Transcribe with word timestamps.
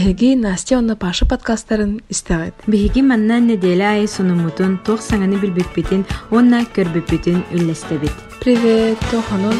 Биһиги 0.00 0.34
Настя 0.34 0.78
онна 0.80 0.94
Паша 0.96 1.26
подкасттарын 1.28 1.90
истәгәт. 2.08 2.54
Биһиги 2.72 3.02
маннан 3.04 3.44
неделя 3.52 3.90
ай 4.00 4.06
сунумутун 4.08 4.78
туох 4.80 5.02
саңаны 5.04 5.36
билбиппитин, 5.42 6.06
онна 6.32 6.64
көрбүппитин 6.76 7.44
үллестебит. 7.52 8.14
Привет, 8.40 8.96
Тоханон. 9.10 9.58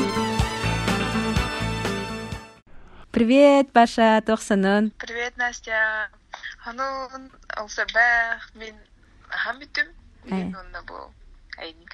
Привет, 3.12 3.70
Паша, 3.76 4.22
туох 4.24 4.40
санын. 4.40 4.92
Привет, 4.96 5.36
Настя. 5.36 6.08
Ханун, 6.64 7.28
алсабах, 7.48 8.48
мен 8.54 8.74
ахам 9.28 9.60
битүм. 9.60 9.92
Мен 10.24 10.56
онна 10.56 10.80
бу. 10.88 11.12
Бине. 11.60 11.84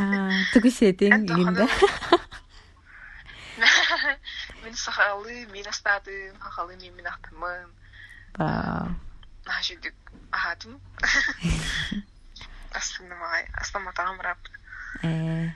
А. 0.00 0.30
Мен 4.64 4.74
сахалы, 4.74 5.46
мен 5.52 5.66
астаты, 5.68 6.32
хахалы 6.40 6.76
мен 6.76 6.94
мен 6.96 7.06
ахтымын. 7.06 7.68
Вау. 8.36 8.88
Нахашидик 9.46 9.94
ахатым. 10.30 10.80
Астына 12.72 13.14
май, 13.16 13.46
астама 13.54 13.92
тагам 13.92 14.20
рап. 14.20 14.38
Э, 15.02 15.48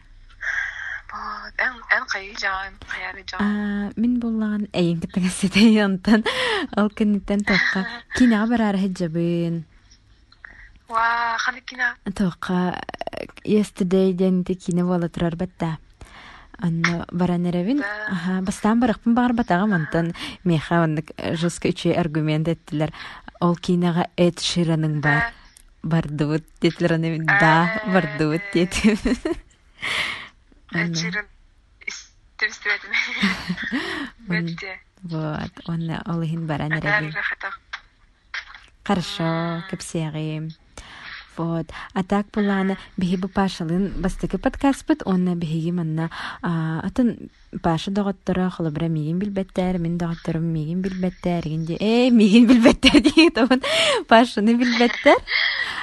Вот, 1.13 1.55
эн 1.57 1.75
эн 1.91 2.05
кайы 2.07 2.35
жан, 2.37 2.75
каяры 2.91 3.25
жан. 3.27 3.41
а, 3.41 3.93
мин 3.97 4.19
буллаган 4.21 4.69
эйин 4.73 5.01
китага 5.01 5.29
сетей 5.29 5.83
онтан. 5.85 6.25
Ол 6.77 6.91
кеннитен 6.91 7.41
тоққа. 7.41 7.87
Кинага 8.17 8.51
барар 8.51 8.77
хеджабын. 8.77 9.65
Ва, 10.89 11.37
ханы 11.39 11.61
кина. 11.63 11.97
Тоққа 12.05 12.83
yesterday 13.45 14.13
ден 14.13 14.45
кине 14.45 14.85
бола 14.85 15.09
турар 15.09 15.37
бетта. 15.37 15.79
Анна 16.59 17.07
баранеревин, 17.13 17.83
аха, 18.09 18.41
бастан 18.43 18.81
монтан 19.67 20.15
меха 20.45 20.83
үче 21.69 21.93
аргумент 21.93 22.49
еттилер. 22.49 22.93
Ол 23.41 23.57
кинага 23.57 24.09
Эд 24.17 24.41
Шираның 24.41 25.01
бар. 25.01 25.33
Бардыбыт 25.83 26.45
детилер 26.61 26.95
аны 26.95 27.19
да, 27.25 27.83
бардыбыт. 27.87 28.43
Вот, 35.03 35.53
олыхин 36.07 36.47
баранеревин. 36.47 37.15
Хорошо. 38.83 39.63
Вот. 41.37 41.67
А 41.95 42.03
так 42.03 42.27
булана 42.35 42.77
биһи 42.97 43.17
бу 43.17 43.29
пашалын 43.29 43.93
бастыкы 44.01 44.39
подкаст 44.39 44.87
бит, 44.89 45.03
онна 45.05 45.35
биһиги 45.37 45.71
манна 45.71 46.11
атын 46.43 47.31
паша 47.63 47.91
доготтора 47.91 48.51
холобра 48.51 48.89
мигин 48.89 49.19
билбеттер, 49.19 49.79
мин 49.79 49.99
доготторум 49.99 50.45
мигин 50.45 50.83
билбеттер, 50.83 51.43
гинде 51.45 51.77
э 51.81 52.11
мигин 52.11 52.47
билбеттер 52.47 53.01
ди 53.07 53.31
табын 53.31 53.63
пашаны 54.09 54.55
билбеттер. 54.55 55.17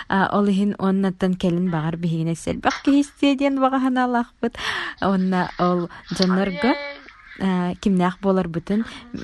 А 0.10 0.30
олыхин 0.38 0.76
оннаттан 0.80 1.36
келин 1.36 1.70
багар 1.72 1.98
биһигине 1.98 2.36
сел 2.36 2.56
бак 2.56 2.82
кихисте 2.84 3.36
диен 3.36 3.60
багахана 3.60 4.06
алахбыт. 4.06 4.58
Онна 5.02 5.50
ол 5.60 5.90
жоннорго 6.12 6.74
Э, 6.74 6.93
кимнах 7.82 8.20
болар 8.22 8.48
бүтүн 8.48 8.84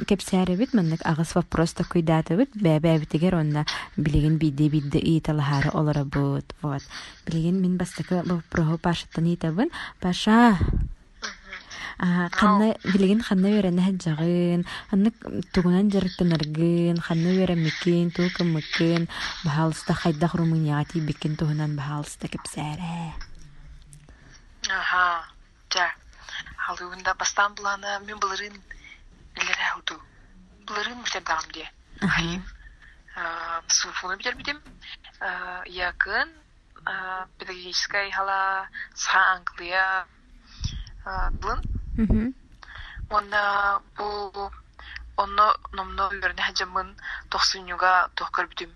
кепсәре 0.09 0.55
бит 0.57 0.73
маннык 0.73 1.03
агыс 1.05 1.35
вопрос 1.35 1.73
та 1.77 1.83
куйдаты 1.83 2.37
бит 2.39 2.55
бәбә 2.57 2.97
битигер 3.03 3.35
онна 3.37 3.65
билеген 3.97 4.39
бидде 4.41 4.69
бидде 4.69 4.99
италахары 4.99 5.69
олара 5.73 6.03
бут 6.05 6.55
вот 6.61 6.81
билеген 7.27 7.61
мин 7.61 7.77
бастыкы 7.77 8.23
бу 8.25 8.41
прого 8.49 8.77
пашаттан 8.77 9.29
итабын 9.33 9.69
паша 9.99 10.57
ханна 11.99 12.75
билеген 12.83 13.21
ханна 13.21 13.53
верене 13.53 13.81
хаджагын 13.81 14.65
ханна 14.89 15.11
тугунан 15.53 15.91
жарыктанаргын 15.91 16.97
ханна 16.99 17.29
веремикин 17.37 18.09
тукымыкын 18.09 19.07
бахалыста 19.45 19.93
хайдах 19.93 20.33
румынияти 20.33 20.97
бикин 20.97 21.35
тугунан 21.35 21.75
бахалыста 21.75 22.27
кепсәре 22.27 23.13
Аха. 24.69 25.25
Ja. 25.75 25.98
Халуында 26.69 27.15
бастан 27.17 27.55
буланы 27.57 27.95
мен 28.05 28.19
булырын 28.21 28.57
билер 29.33 29.61
ауду. 29.71 29.95
Булырын 30.69 31.01
битер 31.01 31.23
дагым 31.25 31.51
ди. 31.51 31.65
Аха. 32.01 32.21
А, 33.15 33.61
суфуны 33.67 34.17
битер 34.17 34.35
битем. 34.35 34.61
А, 35.19 35.63
якын 35.65 36.29
а, 36.85 37.25
педагогическая 37.39 38.11
хала 38.11 38.69
са 38.93 39.17
Англия. 39.17 40.05
Мгм. 41.97 42.33
Онна 43.09 43.81
бу 43.97 44.51
онно 45.17 45.47
номно 45.73 46.09
берне 46.21 46.41
хаҗамын 46.41 46.95
тохсунюга 47.29 48.09
тохкар 48.15 48.47
битем. 48.47 48.71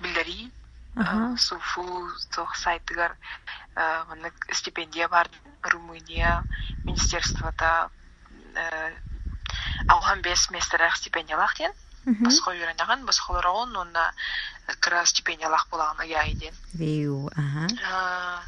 Билдери. 0.00 0.52
Аха. 0.96 1.36
суфу 1.36 2.08
сайтыгар 2.54 3.16
мына 4.08 4.30
стипендия 4.52 5.08
бар 5.08 5.28
румыния 5.62 6.44
министерствода 6.84 7.90
алган 9.88 10.22
бес 10.22 10.46
семестрах 10.46 10.96
стипендиялах 10.96 11.56
ден 11.58 11.72
басқа 12.06 12.52
үйренеген 12.52 13.04
басқалар 13.08 13.46
он 13.48 13.76
онна 13.76 14.12
кыра 14.80 15.04
стипендиялах 15.04 15.66
болагына 15.70 16.02
я 16.02 16.22
иден 16.30 16.54
Виу, 16.74 17.30
ага. 17.34 18.42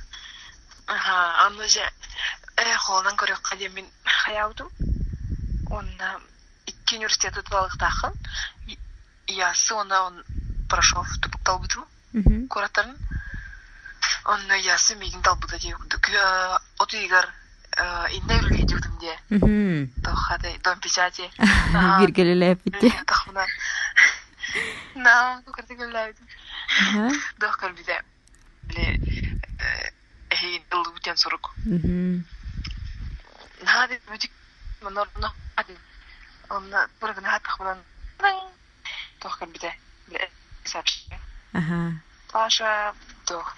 ага 0.86 1.46
аны 1.46 1.66
же 1.68 1.82
э 2.56 2.76
холынан 2.76 3.16
көрөк 3.16 3.40
кадем 3.42 3.74
мен 3.74 3.86
хаябдым 4.04 4.68
онна 5.70 6.20
икки 6.66 6.94
университет 6.94 7.36
утбалыктахын 7.38 8.12
ясы 9.26 9.74
онна 9.74 10.02
он 10.04 10.24
прошел 10.68 11.04
тупуктал 11.20 11.60
бутым 12.16 12.32
Мгм. 12.32 12.48
куратарын 12.48 12.96
онно 14.24 14.54
ясы 14.54 14.94
мигин 14.96 15.22
талбыта 15.22 15.58
диюктук 15.58 16.08
отуигар 16.78 17.26
инне 18.12 18.38
үлге 18.40 18.64
диюктум 18.66 18.98
де 18.98 19.12
Мгм. 19.30 19.92
тохады 20.02 20.58
дом 20.64 20.80
печати. 20.80 21.30
Биргелелеп 22.00 22.60
битти. 22.64 22.90
тахмына 23.06 23.46
на 24.94 25.42
кукартыгыллайд 25.44 26.16
Ага. 26.80 27.10
дохкар 27.38 27.72
биде 27.72 28.02
биле 28.68 29.00
эхин 30.30 30.62
дылы 30.70 30.90
бүтен 30.92 31.16
сурук 31.16 31.52
Мгм. 31.64 32.24
нади 33.62 34.00
бүтик 34.08 34.30
монорно 34.82 35.32
ади 35.56 35.76
онна 36.48 36.88
бургна 37.00 37.38
тахмынан 37.40 37.78
тохкар 39.20 39.48
биле. 39.48 39.72
Паша, 42.36 42.94
тох, 43.26 43.56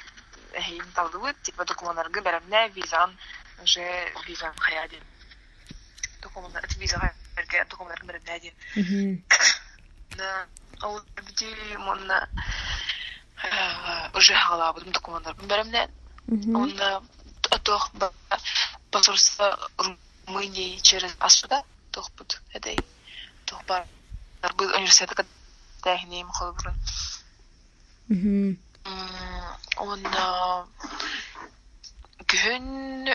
эхин 0.52 0.86
талдыбыт, 0.94 1.36
типа 1.42 1.64
документларга 1.64 2.20
беремне 2.20 2.68
визан, 2.68 3.10
уже 3.60 3.82
визан 4.24 4.54
хаядин. 4.56 5.02
Документлар, 6.22 6.64
виза 6.76 7.12
берге 7.34 7.64
документларга 7.64 8.06
беремне. 8.06 8.54
Мгм. 8.76 9.24
Да, 10.16 10.46
ол 10.82 11.00
бити 11.16 11.76
монна 11.76 12.28
уже 14.14 14.34
хала 14.34 14.72
будем 14.72 14.92
документларга 14.92 15.44
беремне. 15.44 15.90
Он 16.28 16.70
тох 17.64 17.90
посольство 18.92 19.58
Румынии 19.76 20.78
через 20.78 21.16
Асуда, 21.18 21.64
тох 21.90 22.12
бут, 22.12 22.40
эдей, 22.54 22.78
тох 23.44 23.64
бар. 23.66 23.88
Университет, 24.40 25.26
тәхним 25.82 26.28
холбурун. 26.30 26.76
Он 29.78 30.00
күн 32.28 33.08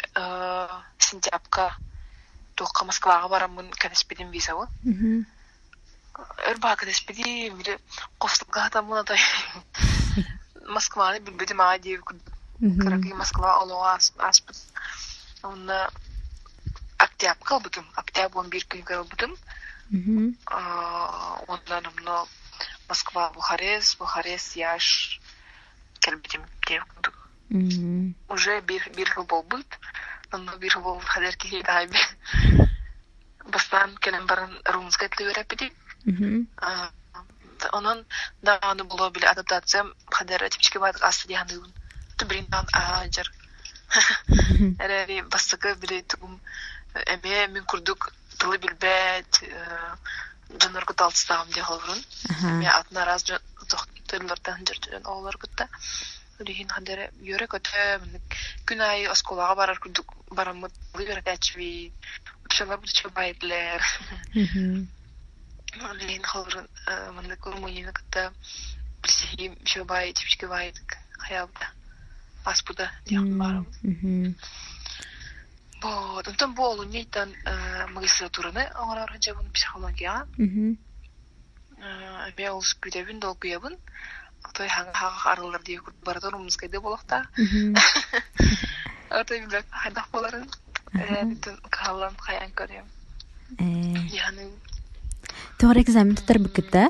сентябрга 0.97 1.67
туққа 2.57 2.85
Москваға 2.89 3.29
барамын 3.29 3.71
кәдеспеден 3.81 4.31
визабы. 4.33 4.67
Мгм. 4.83 5.25
Өр 6.49 6.57
баа 6.61 6.75
кәдеспеди 6.77 7.49
бире 7.57 7.77
қослуга 8.21 8.69
тамына 8.73 9.03
тай. 9.03 9.19
Москваны 10.67 11.19
билбеди 11.19 11.53
мага 11.53 11.77
Мгм. 12.59 12.79
караки 12.79 13.13
Москва 13.13 13.59
олоға 13.63 13.97
аспыт. 14.29 14.55
Он 15.43 15.69
октябрь 16.97 17.43
калбытым, 17.43 17.85
октябрь 17.95 18.39
11 18.39 18.67
күн 18.69 18.83
калбытым. 18.83 19.35
Ондан 21.47 21.85
мно 21.97 22.27
Москва, 22.87 23.31
Бухарест, 23.31 23.97
Бухарест, 23.97 24.55
Яш, 24.55 25.19
Мгм. 27.49 28.15
уже 28.29 28.61
бир 28.61 28.89
бир 28.95 29.07
жыл 29.13 29.25
болбут 29.25 29.67
но 30.31 30.57
бир 30.57 30.71
жыл 30.71 30.81
болбут 30.81 31.05
хадер 31.05 31.35
ки 31.35 31.61
дайби 31.61 31.99
бастан 33.45 33.97
келем 33.97 34.25
барын 34.25 34.51
румынска 34.65 35.09
тиле 35.09 35.31
үйрәппеди 35.31 35.71
Мгм. 36.05 36.47
онон 37.71 38.05
даганы 38.41 38.83
було 38.83 39.09
биле 39.09 39.27
адаптация 39.27 39.85
хадер 40.11 40.49
типчики 40.49 40.77
бат 40.77 41.01
асты 41.01 41.27
дияны 41.27 41.61
тубринан 42.17 42.67
ажар 42.71 43.31
эреби 44.79 45.21
бастыкы 45.29 45.75
биле 45.75 46.01
тугум 46.03 46.41
эме 47.05 47.47
мен 47.47 47.65
курдук 47.65 48.11
тылы 48.39 48.57
билбет 48.57 49.43
жанар 50.59 50.85
гыт 50.85 51.01
алтыстагам 51.01 51.49
дия 51.51 51.63
холбурун 51.63 52.03
атына 52.67 53.05
раз 53.05 53.23
тыллардан 54.07 54.65
жыртын 54.69 55.05
оолар 55.05 55.37
гытта 55.41 55.69
Үрейін 56.41 56.71
хандары 56.73 57.05
йөрө 57.21 57.45
көтө 57.51 57.81
күн 58.69 58.81
ай 58.81 59.05
осколага 59.11 59.53
барар 59.59 59.77
күрдүк 59.83 60.15
учалар 62.47 62.81
мында 62.81 63.05
вайдык 70.49 70.97
хаябда 71.27 71.69
аспуда 72.45 72.89
барам. 73.11 73.67
Вот, 75.83 76.27
онтон 76.27 76.55
бу 76.55 76.63
магистратураны 77.93 78.65
оңорор 78.73 79.11
хажабын 79.11 79.51
психология. 79.51 80.25
Ол 82.49 82.63
күтебин 82.81 83.19
дол 83.19 83.35
куябын. 83.35 83.77
Той 84.53 84.67
хага 84.67 85.11
арылар 85.31 85.63
дие 85.63 85.79
күт 85.79 85.95
баратор 86.03 86.35
умскайда 86.35 86.81
болохта. 86.81 87.23
Атай 89.09 89.39
билек 89.45 89.65
хайдах 89.69 90.09
боларын. 90.11 90.49
Битен 90.93 91.57
калан 91.69 92.15
хаян 92.17 92.51
көрем. 92.51 92.85
Э, 93.59 93.63
Яны 94.09 94.49
Тоғыр 95.57 95.79
экзамен 95.83 96.17
тұтар 96.19 96.39
бүкітті? 96.43 96.89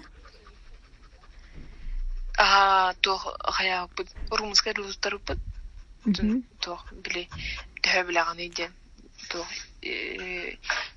а 2.37 2.93
то 3.01 3.17
хая 3.17 3.87
бут 3.95 4.07
румскайда 4.31 4.81
лустар 4.81 5.17
бут. 5.19 5.37
Мгм. 6.05 6.43
То 6.59 6.79
биле 6.91 7.27
тө 7.81 8.03
билаган 8.07 8.39
иде. 8.39 8.71
То 9.29 9.45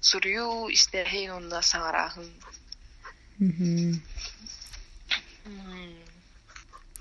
сурю 0.01 0.69
истехин 0.71 1.31
онда 1.33 1.61
саңарахын. 1.63 2.27
Мгм. 3.39 4.01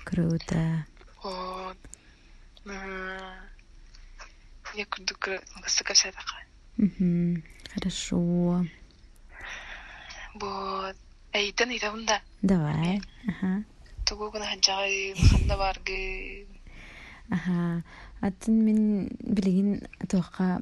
Круто. 0.04 0.84
Вот. 1.22 1.78
Я 4.76 4.84
күрдүк 4.84 5.40
гастакася 5.64 6.12
така. 6.12 6.36
Мгм. 6.76 7.42
Хорошо. 7.72 8.66
Вот. 10.34 10.96
Эйтен 11.32 11.70
итабында. 11.72 12.20
Давай. 12.42 13.00
Ага. 13.28 13.64
Тугу 14.04 14.30
гына 14.30 14.46
хаджагы 14.46 15.14
ханда 15.16 15.56
баргы. 15.56 16.46
Ага. 17.30 17.82
Атын 18.20 18.60
мен 18.64 19.08
билигин 19.24 19.80
тоққа 20.04 20.60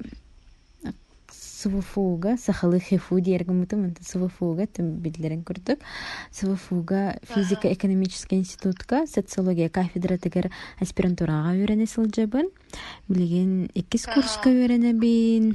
сывыфуга 1.55 2.35
сахалы 2.37 2.79
хефу 2.79 3.15
ынты 3.15 4.03
сывыфуга 4.03 4.67
тым 4.67 4.91
бидлерин 4.99 5.43
көрдүк 5.43 5.79
сывыфуга 6.31 7.19
физика 7.23 7.71
экономический 7.71 8.37
институтка 8.37 9.05
социология 9.07 9.69
кафедра 9.69 10.17
тегер 10.17 10.51
аспирантурага 10.79 11.55
үйрәнә 11.55 11.87
сылжабын 11.87 12.51
билигин 13.07 13.69
иккис 13.73 14.05
курска 14.05 14.51
үйрәнәбин 14.51 15.53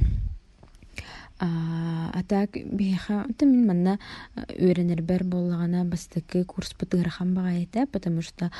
А, 1.43 2.11
атак 2.13 2.51
биха 2.51 3.25
это 3.27 3.47
мин 3.47 3.65
манна 3.65 3.97
үйренербер 4.35 5.23
боллагана 5.23 5.83
бастыкы 5.85 6.43
курс 6.43 6.75
бытыгырхан 6.79 7.33
багайта 7.33 7.87
потому 7.91 8.21
что 8.21 8.51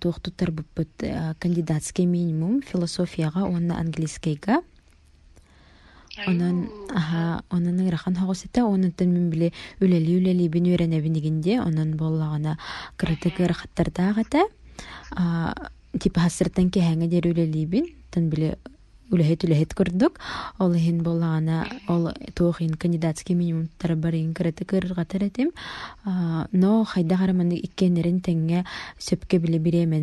туохтуттар 0.00 0.50
буппыт 0.50 0.88
а, 1.02 1.34
кандидатский 1.38 2.06
минимум 2.06 2.60
философияга 2.60 3.44
онна 3.46 3.78
английскийга 3.78 4.62
онон 6.26 6.68
аха 6.94 7.42
онон 7.50 7.86
ырахан 7.86 8.14
хогосета 8.16 8.64
онунтан 8.64 9.08
мин 9.08 9.30
биле 9.30 9.52
үлели 9.80 10.18
үлели 10.18 10.48
бин 10.48 10.64
үйренебин 10.64 11.12
дигинде 11.12 11.60
онон 11.60 11.96
боллагана 11.96 12.58
кырытыгы 12.96 13.44
ырахаттардаагата 13.44 14.46
типа 15.98 16.20
хасыртан 16.20 16.70
кеһәңе 16.70 17.08
дер 17.08 17.30
үлелибин 17.30 17.86
тан 18.10 18.28
биле 18.30 18.56
үлэһит 19.10 19.44
үлэһит 19.44 19.72
көрдүк. 19.74 20.18
Ол 20.58 20.74
иһин 20.74 21.02
боллагана 21.02 21.66
ол 21.88 22.12
туохин 22.34 22.74
кандидатский 22.74 23.34
минимум 23.34 23.68
тарабарын 23.78 24.34
кырыты 24.34 24.64
кырырга 24.64 25.04
таратым 25.04 25.50
но 26.52 26.84
хайда 26.84 27.16
хараманы 27.16 27.56
иккенерин 27.56 28.20
теңге 28.20 28.64
сөпке 28.98 29.38
биле 29.38 29.58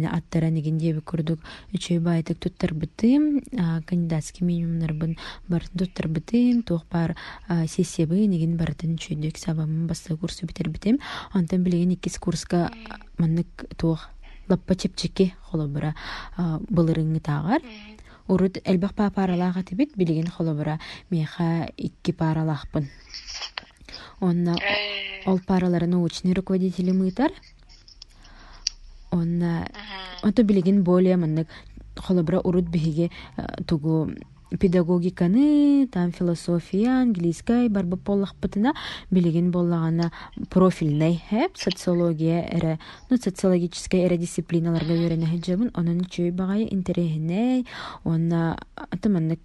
аттара 0.09 0.49
нигин 0.49 0.77
диэби 0.77 1.01
курдук 1.01 1.39
үчөй 1.73 1.99
баайтык 1.99 2.39
бытым 2.73 3.41
кандидатский 3.85 4.45
минимумнарбын 4.45 5.17
бартын 5.47 5.79
туттар 5.79 6.07
бытым 6.07 6.63
туох 6.63 6.85
бар 6.91 7.15
сессиябы 7.47 8.25
нигин 8.27 8.57
бартын 8.57 8.95
үчөйдүк 8.95 9.37
сабамын 9.37 9.87
басты 9.87 10.17
курсу 10.17 10.45
битер 10.45 10.69
битим 10.69 10.99
онтан 11.33 11.63
билеген 11.63 11.93
иккис 11.93 12.17
курска 12.19 12.71
маннык 13.17 13.47
туох 13.77 14.09
лаппа 14.47 14.75
чепчеки 14.75 15.33
холобура 15.49 15.95
былырыңы 16.37 17.19
таагар 17.19 17.61
урут 18.27 18.57
элбэх 18.63 18.93
паа 18.93 19.09
паралаага 19.11 19.63
тибит 19.63 19.91
билигин 19.95 20.27
холобура 20.27 20.79
меха 21.09 21.69
икки 21.77 22.11
паралаахпын 22.11 22.89
онна 24.19 24.55
ол 25.25 25.39
паралары 25.39 25.87
научный 25.87 26.33
руководители 26.33 26.91
мыйтар. 26.91 27.31
Онна 29.11 29.67
ото 30.23 30.43
билигин 30.43 30.83
более 30.83 31.17
маннык 31.17 31.47
холобура 31.95 32.39
урут 32.39 32.65
биһиги 32.65 33.11
э, 33.37 33.63
тугу 33.67 34.11
педагогиканы 34.57 35.87
там 35.91 36.11
философия 36.11 37.01
английскай 37.01 37.69
барбы 37.69 37.97
поллахпытына 37.97 38.73
билигин 39.11 39.51
боллагана 39.51 40.11
профильный 40.49 41.21
хэп 41.29 41.57
социология 41.57 42.41
эре 42.41 42.79
ну 43.09 43.17
социологическая 43.17 44.05
эре 44.05 44.17
дисциплиналарга 44.17 44.93
үйренэ 44.93 45.25
хэджабын 45.25 45.71
онун 45.73 46.05
чүй 46.05 46.31
багай 46.31 46.67
интерехинэй 46.71 47.65
онна 48.03 48.57
атыманнык 48.75 49.39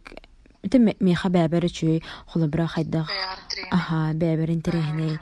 это 0.62 0.78
меха 0.78 1.28
бәбәр 1.28 1.70
чүй 1.70 2.02
холобра 2.26 2.66
хайдах 2.66 3.08
Ага, 3.70 4.12
бәбер 4.14 4.50
интерехней. 4.50 5.18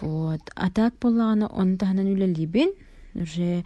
Вот. 0.00 0.40
А 0.54 0.70
так 0.70 0.94
боллагана 1.00 1.48
он 1.48 1.76
таханан 1.78 2.06
үлелибин. 2.06 2.72
Уже 3.14 3.64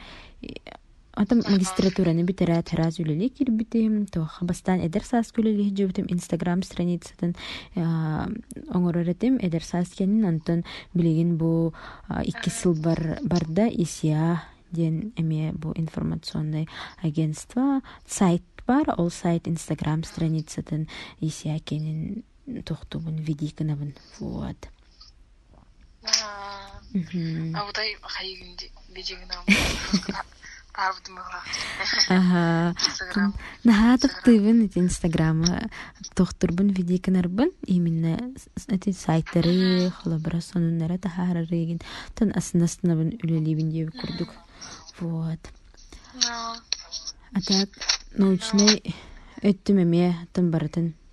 Атам 1.14 1.42
магистратураны 1.44 2.22
битерät 2.24 2.72
раз 2.72 2.98
үлели 2.98 3.28
кирбитим. 3.28 4.06
То 4.06 4.24
хабастан 4.24 4.80
эдер 4.80 5.04
сас 5.04 5.28
күлели 5.28 5.68
жөбүтим 5.68 6.08
Инстаграм 6.08 6.62
страницатын 6.64 7.34
оңороретим 7.76 9.36
эдер 9.36 9.62
сас 9.62 9.92
кенин 9.92 10.24
антон 10.24 10.64
билигин 10.94 11.36
бу 11.36 11.74
а, 12.08 12.22
икки 12.24 12.48
сыл 12.48 12.72
бар 12.72 13.18
барда 13.22 13.68
исия 13.68 14.42
ден 14.70 15.12
эме 15.16 15.52
бу 15.52 15.74
информационный 15.76 16.66
агентство 17.02 17.82
сайт 18.08 18.42
бар 18.66 18.94
ол 18.96 19.10
сайт 19.10 19.48
Инстаграм 19.48 20.04
страницатын 20.04 20.88
исия 21.20 21.58
кенин 21.58 22.24
тухтубун 22.64 23.16
видиканабын 23.16 23.94
вот. 24.18 24.56
А 26.04 27.68
удай 27.68 27.96
хайгинди 28.00 28.72
бежигинам. 28.88 29.44
Инстаграм. 32.08 33.34
Наха 33.64 33.98
таптыбын 33.98 34.64
эти 34.64 34.78
инстаграма 34.78 35.68
тохтурбун 36.14 36.68
видиканарбын 36.68 37.50
именно 37.66 38.18
эти 38.68 38.92
сайттары 38.92 39.90
холобра 39.90 40.40
сонуннара 40.40 40.98
тахарарыгин 40.98 41.80
тан 42.14 42.32
аснастынабын 42.34 43.18
үлелибин 43.22 43.70
деп 43.70 43.92
курдук. 44.00 44.30
Вот. 45.00 45.40
А 47.34 47.40
так 47.40 47.68
научный 48.16 48.94
өттүм 49.42 49.82
эме 49.82 50.16
тан 50.32 50.50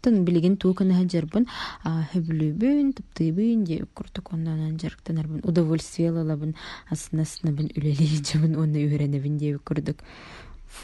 тан 0.01 0.23
билигин 0.25 0.57
туукана 0.57 0.97
хаджарбын 0.99 1.47
хөбүлүбүн 1.83 2.93
таптыыбын 2.99 3.65
деп 3.67 3.93
курдук 3.93 4.33
ондан 4.33 4.79
жарктанарбын 4.81 5.43
удовольствие 5.43 6.11
лалабын 6.11 6.55
аснастынабын 6.89 7.71
үлели 7.75 8.09
жабын 8.23 8.57
онда 8.59 8.79
үйренебин 8.79 9.37
деп 9.37 9.63
курдук 9.63 10.03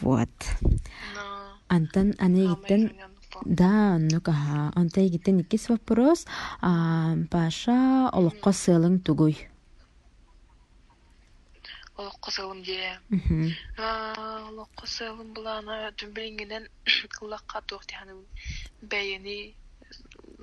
вот. 0.01 0.29
Антан 1.67 2.13
анегиттен 2.19 2.91
да, 3.43 3.98
ну 4.00 4.22
каха. 4.22 4.72
Антай 4.75 5.10
гиттен 5.10 5.41
иккис 5.41 5.69
вопрос. 5.69 6.25
А, 6.62 7.17
Паша 7.29 8.10
олоққа 8.13 8.53
сылың 8.55 9.00
тугуй. 9.03 9.36
Ол 11.97 12.11
кызылым 12.21 12.61
дие. 12.63 12.99
Мгм. 13.09 13.51
Ол 13.79 14.67
кызылым 14.75 15.33
булана 15.33 15.91
түмбелингенен 15.99 16.67
Аллахка 17.21 17.61
тохтяны 17.69 18.15
бәйени 18.81 19.55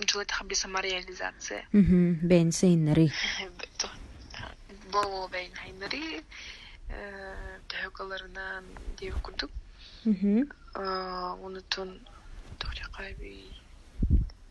жылы 0.09 0.25
тахби 0.25 0.55
самореализация. 0.55 1.67
Мгм. 1.73 2.27
Бен 2.29 2.53
сейннери. 2.53 3.11
Бол 4.93 5.29
бәйн 5.29 5.53
хайнери 5.55 6.25
тәһәккаларынан 7.69 8.65
дип 8.97 9.17
күрдүк. 9.25 9.53
Мгм. 10.05 10.49
Унутун 11.45 12.01
тохтя 12.59 12.89
кайби. 12.97 13.53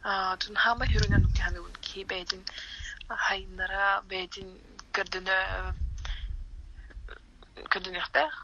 А, 0.04 0.36
тун 0.38 0.56
хама 0.56 0.86
хүрүнөн 0.90 1.28
тяны 1.38 1.62
ки 1.82 2.06
бәйдин 2.06 2.42
хайнара 3.10 4.02
бэйдин 4.10 4.50
көрдүнө 4.96 5.38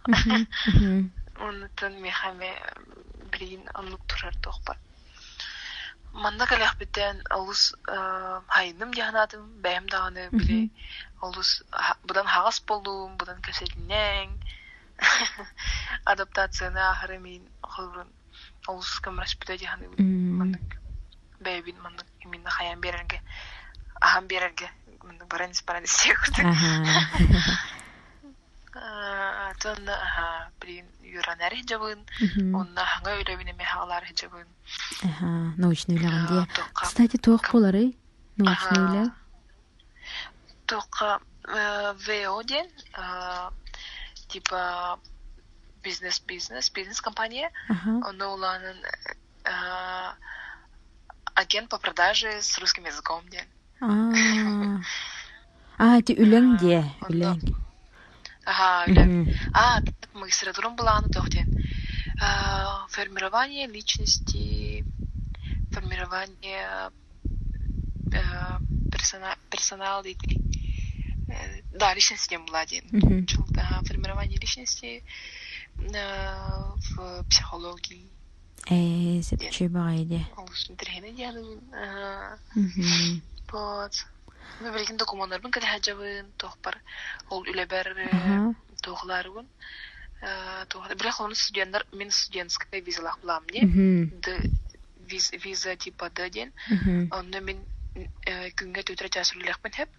мгм. 0.07 1.11
онутун 1.39 2.01
мехаме 2.01 2.51
билин 3.31 3.63
онлук 3.73 4.01
турар 4.07 4.35
тохпар 4.41 4.77
манна 6.13 6.47
калахбитен 6.47 7.21
олус 7.29 7.75
хайным 8.47 8.93
дианатым 8.93 9.43
бэм 9.61 9.87
даганы 9.89 10.29
били 10.31 10.71
олус 11.21 11.63
будан 12.03 12.27
хагас 12.27 12.59
болдум 12.67 13.17
будан 13.17 13.39
кэсетинең 13.41 14.29
адаптацияны 16.11 16.81
ахыры 16.91 17.19
мин 17.19 17.43
холрун 17.61 18.09
олус 18.67 18.99
камраш 18.99 19.37
бите 19.39 19.57
дианы 19.57 19.85
М. 19.97 20.37
маннык 20.39 20.67
бэбин 21.39 21.77
маннык 21.81 22.07
именно 22.19 22.49
хаян 22.49 22.79
берерге 22.79 23.21
ахам 24.01 24.27
берерге 24.27 24.71
маннык 25.03 25.27
баранис 25.27 25.61
баранис 25.63 25.93
тиекурдук 26.01 26.45
Тон 29.59 29.89
аха 29.89 30.49
блин 30.61 30.85
юранар 31.01 31.53
хижабын 31.55 31.99
Мгм. 32.21 32.55
онна 32.55 32.83
хаңа 32.85 33.17
үйрәбине 33.19 33.53
мехалар 33.57 34.03
хижабын 34.05 34.45
Ага, 35.03 35.53
научный 35.57 35.97
А, 35.97 36.27
дия. 36.27 36.47
Кстати, 36.73 37.17
туох 37.17 37.41
булары. 37.51 37.93
Научный 38.37 38.77
Ага. 38.77 38.87
үләг. 38.87 39.11
Только 40.67 41.19
ВО 41.47 42.43
ден 42.43 42.67
э, 42.97 43.49
типа 44.27 44.99
бизнес 45.83 46.19
бизнес 46.19 46.69
бизнес 46.69 46.99
компания 47.01 47.51
Ага. 47.69 48.07
он 48.09 48.21
уланын 48.21 48.77
э, 49.45 50.13
агент 51.35 51.69
по 51.69 51.77
продаже 51.77 52.41
с 52.41 52.57
русским 52.59 52.85
языком 52.85 53.23
ден 53.29 53.45
А. 55.79 56.01
Ти 56.01 56.13
үләң 56.17 56.57
дия, 56.57 56.83
Онда- 58.47 58.87
үләң. 58.87 58.87
ага 58.87 58.87
үле 58.87 59.05
Мгм. 59.05 59.33
а 59.53 59.81
магистратурам 60.13 60.75
буланы 60.75 61.09
тох 61.09 61.29
ден 61.29 61.47
Э, 62.19 62.87
формирование 62.89 63.67
личности 63.67 64.83
формирование 65.71 66.89
э, 68.11 68.59
персона- 68.91 69.37
персонал 69.51 70.01
дейти 70.03 70.41
Э, 71.29 71.61
да 71.73 71.93
личности 71.93 72.29
ден 72.29 72.45
була 72.45 72.65
ден 72.65 72.83
Мгм. 72.91 73.25
Чул- 73.25 73.51
ага, 73.59 73.81
формирование 73.85 74.39
личности 74.39 75.03
э, 75.77 76.73
в 76.95 77.23
психологии 77.29 78.07
Э, 78.69 79.21
сепче 79.21 79.67
багай 79.69 80.05
дия. 80.05 80.25
ол 80.37 80.45
үшін 80.47 80.75
тіргені 80.75 81.11
диянын 81.15 81.59
Ага, 81.73 82.37
Мгм. 82.55 83.21
вот 83.51 84.05
ну 84.61 84.71
билген 84.73 84.97
документтарбын 84.97 85.51
кәде 85.51 85.67
хаджабын 85.67 86.31
тохпар 86.37 86.79
ол 87.29 87.43
үлебер 87.43 87.93
Ага. 88.11 88.53
тоғларбын 88.81 89.47
бірақ 90.21 91.21
оны 91.21 91.35
студенттар 91.35 91.85
мен 91.93 92.11
студентская 92.11 92.81
визалах 92.81 93.19
булам 93.21 93.43
не? 93.53 93.61
Виза 95.07 95.75
типа 95.75 96.09
д 96.09 96.29
ден. 96.29 96.53
Онда 97.11 97.39
мен 97.39 97.63
э, 97.95 98.49
күнгө 98.51 98.83
төтөрө 98.83 99.09
жасырлыхпын 99.13 99.71
хеп 99.71 99.89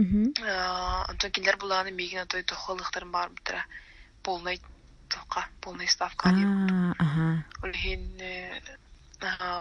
онтон 0.00 1.30
килер 1.30 1.56
буланы 1.60 1.90
меген 1.92 2.26
той 2.26 2.42
тохолыктарым 2.42 3.12
бар 3.12 3.28
битра 3.30 3.66
полный 4.22 4.60
тока 5.08 5.46
полный 5.60 5.88
ставка 5.88 6.30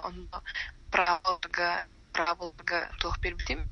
он 0.03 0.29
праволга 0.91 1.85
праволга 2.13 2.89
тох 2.99 3.19
бербитим 3.19 3.67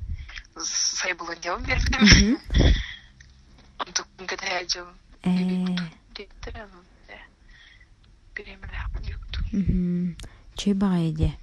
юкту 9.07 9.39
мгм. 9.51 10.15
Чөй 10.55 10.73
багай 10.73 11.11
дия. 11.11 11.33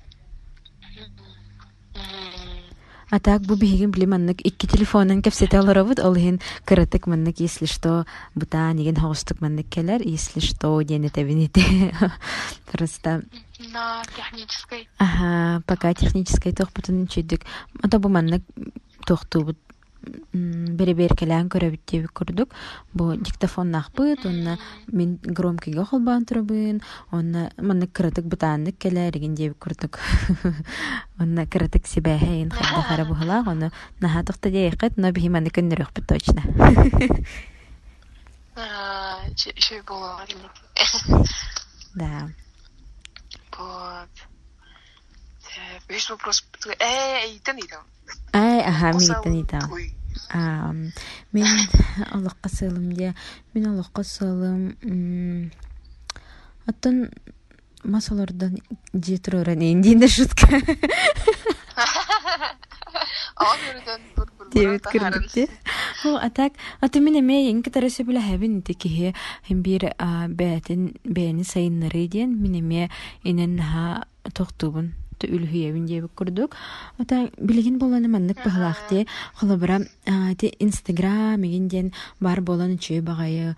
А 3.10 3.20
так 3.20 3.42
бу 3.42 3.54
биһигин 3.54 3.90
били 3.90 4.06
маннык 4.06 4.40
икки 4.42 4.66
телефонун 4.66 5.22
кепсете 5.22 5.58
аларабыт 5.58 6.00
ол 6.00 6.16
хин 6.16 6.40
кырытык 6.64 7.06
маннык 7.06 7.38
если 7.38 7.66
что 7.66 8.06
бута 8.34 8.72
неген 8.72 8.96
хогустук 8.96 9.40
маннык 9.40 9.68
келер 9.68 10.02
если 10.02 10.40
что 10.40 10.80
диэне 10.82 11.10
тебинити 11.10 11.94
просто. 12.72 13.22
На 13.72 14.02
технической. 14.16 14.88
Ага 14.98 15.62
пока 15.66 15.94
технической 15.94 16.52
тохпутун 16.52 17.06
чүйдүк 17.06 17.46
ата 17.84 17.98
бу 17.98 18.08
маннык 18.08 18.42
тохтубут 19.06 19.58
бере-бер 20.32 21.14
келән 21.16 21.48
көрөбүт 21.52 21.82
диэбик 21.88 22.12
курдук 22.12 22.52
бу 22.92 23.14
диктофон 23.16 23.70
нахпыт 23.72 24.26
онна 24.28 24.58
мен 24.88 25.18
громкиге 25.22 25.84
холбаан 25.84 26.26
турабын 26.28 26.82
онна 27.10 27.50
маннык 27.58 27.92
кырытык 27.92 28.24
бутааннык 28.24 28.78
келеригин 28.78 29.34
диэбик 29.34 29.58
курдук 29.58 29.98
онна 31.18 31.46
кырытык 31.46 31.86
сибэхэйин 31.86 32.50
хардахара 32.50 33.04
бухалаах 33.04 33.46
онна 33.48 33.72
нахатыкта 34.00 34.50
диэйкыт 34.50 34.96
но 34.96 35.10
биһи 35.12 35.28
маннык 35.28 35.58
өннөрөхпүт 35.58 36.06
точно. 36.06 36.42
Еще 38.56 39.82
было 39.82 40.20
да. 41.94 42.28
Вот. 43.58 44.33
Весь 45.88 46.10
вопрос 46.10 46.44
э 46.78 47.26
эйтен 47.26 47.58
идем 47.58 47.82
ай 48.32 48.60
аха 48.60 48.92
мигитен 48.92 49.42
итаам 49.42 49.70
Аа, 50.30 50.72
мен 51.32 51.46
Аллахка 52.12 52.48
сыйлым 52.48 52.92
дия. 52.92 53.14
Мен 53.52 53.66
Аллахка 53.66 54.04
сыйлым. 54.04 54.76
м, 54.82 55.50
Оттон 56.66 57.10
масалардан 57.82 58.58
жетіроран 58.94 59.60
эндиинде 59.60 60.08
шутка 60.08 60.46
ал 63.36 63.56
берден 63.66 64.00
бур 64.16 64.30
бур 64.38 64.48
дебит 64.50 64.82
де. 65.34 65.48
О, 66.04 66.16
атак, 66.16 66.52
аты 66.80 67.00
мен 67.00 67.16
еңки 67.50 67.70
тарасы 67.70 68.04
мен 73.22 73.58
ха 73.58 74.06
тохтубун 74.32 74.94
ту 75.24 75.32
үлхүйебин 75.32 75.86
дебит 75.86 76.12
курдук. 76.14 76.56
Ата 76.98 77.30
билген 77.38 77.78
боланы 77.78 78.08
маннык 78.08 78.42
бахлахте, 78.44 79.06
холобра 79.34 79.80
те 80.38 80.52
инстаграм 80.58 81.40
егенден 81.42 81.92
бар 82.20 82.40
болан 82.40 82.78
чөй 82.78 83.00
багайы, 83.00 83.56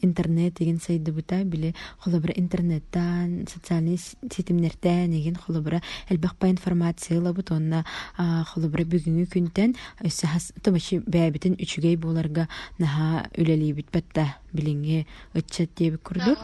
интернет 0.00 0.54
деген 0.54 0.80
сайды 0.80 1.12
бута 1.12 1.44
биле 1.44 1.74
холобра 1.98 2.32
интернеттан, 2.36 3.46
социальный 3.48 3.98
сетимнерден 3.98 5.12
еген 5.12 5.36
холобра 5.36 5.82
элбак 6.08 6.36
ба 6.40 6.48
информация 6.48 7.20
лабут 7.20 7.50
онна 7.50 7.84
холобра 8.16 8.84
бүгүнгү 8.84 9.26
күнтен 9.32 9.74
өссө 10.04 10.26
хас 10.26 10.52
томачи 10.62 11.00
бәбитин 11.00 11.56
үчүгей 11.58 11.96
боларга 11.96 12.48
наха 12.78 13.28
үлелибит 13.36 13.90
батта 13.92 14.36
билинге 14.52 15.06
дебит 15.34 16.02
курдук. 16.02 16.38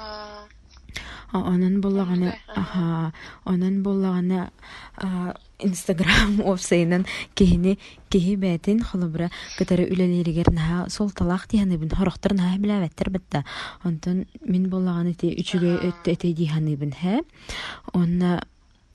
А, 1.33 1.39
Онан 1.39 1.81
боллагана 1.81 2.35
аха 2.49 3.13
онан 3.45 3.83
боллагана 3.83 4.51
а, 4.97 5.35
инстаграм 5.59 6.41
офсайнан 6.45 7.07
кихини 7.35 7.79
кихи 8.09 8.37
бәтин 8.37 8.83
холобра 8.83 9.31
кытары 9.59 9.87
үлелеригер 9.91 10.53
наха 10.53 10.91
сол 10.91 11.11
талах 11.11 11.47
диһаныбын 11.49 11.95
хорохтар 11.95 12.35
наха 12.35 12.59
биләбәттер 12.59 13.11
битта 13.11 13.45
онтон 13.85 14.27
мин 14.45 14.71
боллаганы 14.71 15.15
те 15.15 15.35
үчүгө 15.35 15.77
өттө 15.89 16.13
эте 16.13 16.33
диһаныбын 16.33 16.93
хэ? 16.93 17.21
Онна 17.93 18.41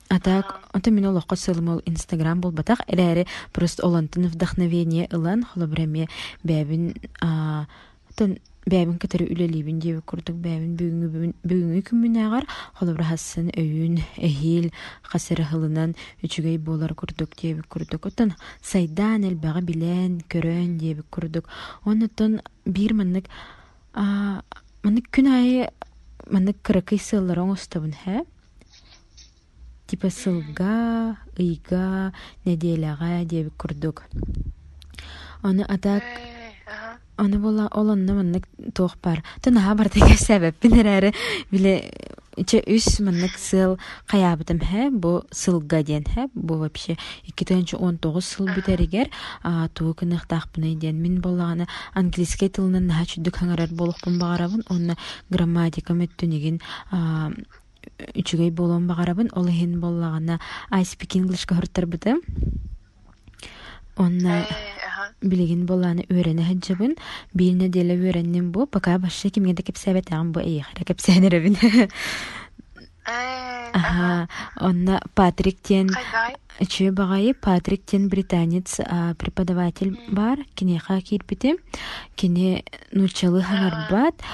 Атак, 0.08 0.60
онта 0.70 0.92
мин 0.94 1.08
олоққа 1.10 1.34
сылым 1.34 1.68
ол 1.68 1.80
инстаграм 1.82 2.38
бол 2.40 2.52
батақ, 2.54 2.84
әрәрі 2.86 3.24
просто 3.52 3.82
олантын 3.88 4.28
вдохновение 4.30 5.08
ылан, 5.10 5.42
холобраме 5.42 6.06
бәбін, 6.46 6.92
а, 7.20 7.66
бәбін 8.66 8.98
кітірі 8.98 9.26
деп 9.80 10.04
күрдік 10.10 10.36
бәбін 10.42 10.76
бүгінгі 11.46 11.82
күмін 11.86 12.18
ағар, 12.26 12.46
холобра 12.74 13.06
хасын 13.12 13.50
өйін, 13.54 14.00
әхил, 14.18 14.70
қасыры 15.06 15.46
хылынан 15.46 15.94
үчігей 16.22 16.58
болар 16.58 16.94
күрдік 16.94 17.34
деп 17.40 17.66
күрдік. 17.70 18.06
Отын 18.10 18.34
сайдан 18.62 19.24
әлбәға 19.24 19.62
білән, 19.62 20.20
көрін 20.28 20.78
деп 20.82 21.04
күрдік. 21.14 21.46
Онытын 21.86 22.40
бір 22.66 22.96
маннык, 22.98 23.30
маннык 23.94 25.12
күн 25.14 25.30
айы, 25.30 25.68
маннык 26.26 26.58
кыракай 26.66 26.98
сылларың 26.98 27.54
остабын, 27.54 27.94
хә? 28.04 28.24
типа 29.86 30.10
сылга, 30.10 31.16
ыйга, 31.38 32.12
неделяга 32.44 33.24
деп 33.24 33.56
курдук. 33.56 34.04
Оны 35.42 35.62
атак, 35.62 36.02
аны 37.16 37.38
бола 37.38 37.68
олонна 37.72 38.14
маннык 38.14 38.46
тоох 38.74 38.96
бар. 39.02 39.22
Тынаха 39.42 39.74
бар 39.74 39.88
теге 39.88 40.16
сәбәп 40.26 40.60
бинерәре 40.62 41.12
биле 41.50 41.90
үс 42.36 43.00
сыл 43.40 43.78
каябытым 44.06 44.60
хэ? 44.60 44.90
Бу 44.90 45.24
сылга 45.32 45.82
ден 45.82 46.04
хэ? 46.04 46.28
Бу 46.34 46.56
вообще 46.56 46.96
2019 47.24 48.20
сыл 48.20 48.46
бүтеригер 48.46 49.08
туу 49.74 49.94
кыныктакпыны 49.94 50.74
ден 50.76 51.00
мин 51.00 51.20
боллаганы 51.20 51.66
английский 51.94 52.48
тылынан 52.48 52.86
наха 52.86 53.04
чүдүк 53.04 53.40
хаңарар 53.40 53.72
болохпун 53.72 54.18
багарабын 54.18 54.64
онна 54.68 54.96
грамматика 55.30 55.94
мөттүнигин 55.94 56.60
үчүгэй 58.20 58.50
болон 58.50 58.86
багарабын 58.86 59.30
ол 59.32 59.48
хин 59.48 59.80
боллагана 59.80 60.40
I 60.70 60.84
speak 60.84 61.16
English 61.16 61.46
кахыртарбытым 61.46 62.20
онна 63.96 64.44
билигин 65.22 65.66
болланы 65.66 66.04
үөрене 66.10 66.44
хаджабын 66.44 66.96
биилне 67.34 67.68
деле 67.68 67.96
үөреннин 67.96 68.52
бу 68.52 68.66
пока 68.66 68.98
башша 68.98 69.30
кимгенде 69.30 69.62
кепсәбетагын 69.62 70.32
бу 70.32 70.40
эйхара 70.40 70.84
кепсәнеребин 70.84 71.56
Аха, 73.06 74.28
онна 74.56 75.00
Патрик 75.14 75.60
тен 75.62 75.90
Чүй 76.58 76.90
багайы 76.90 77.34
Патрик 77.34 77.84
тен 77.86 78.08
британец 78.08 78.80
преподаватель 79.18 79.96
бар, 80.10 80.38
кинеха 80.54 81.00
кирпити. 81.00 81.54
Кине 82.16 82.64
нучалы 82.92 83.44
хаңарбат, 83.44 84.24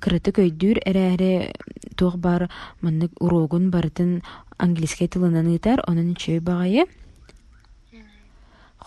кырыты 0.00 0.32
көйдүр 0.32 0.80
эрээре 0.82 1.52
туох 1.94 2.16
бар 2.16 2.48
маннык 2.80 3.12
урогун 3.20 3.70
бартын 3.70 4.22
английский 4.56 5.06
тылынан 5.06 5.54
ытар, 5.54 5.84
онун 5.86 6.16
чүй 6.16 6.40
багайы. 6.40 6.88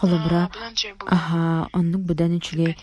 Холобра, 0.02 0.50
аха, 1.06 1.70
оннук 1.78 2.02
будан 2.02 2.34
үчүгей 2.40 2.74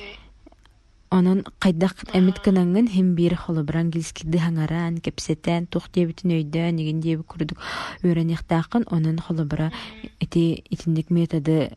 Онон 1.11 1.41
хайдах 1.59 1.97
эмит 2.15 2.39
кынаңын 2.45 2.87
хим 2.93 3.15
бир 3.17 3.35
холобран 3.35 3.89
английский 3.89 4.29
дыхаңаран 4.29 5.01
кепсетен 5.03 5.67
тух 5.67 5.89
дебитин 5.91 6.37
өйдөн 6.37 6.77
неген 6.79 7.01
деби 7.01 7.25
курдук 7.27 7.59
үйрөнехтаакын 8.05 8.85
онон 8.87 9.19
холобра 9.19 9.73
эти 10.21 10.63
итиндик 10.71 11.11
методы 11.11 11.73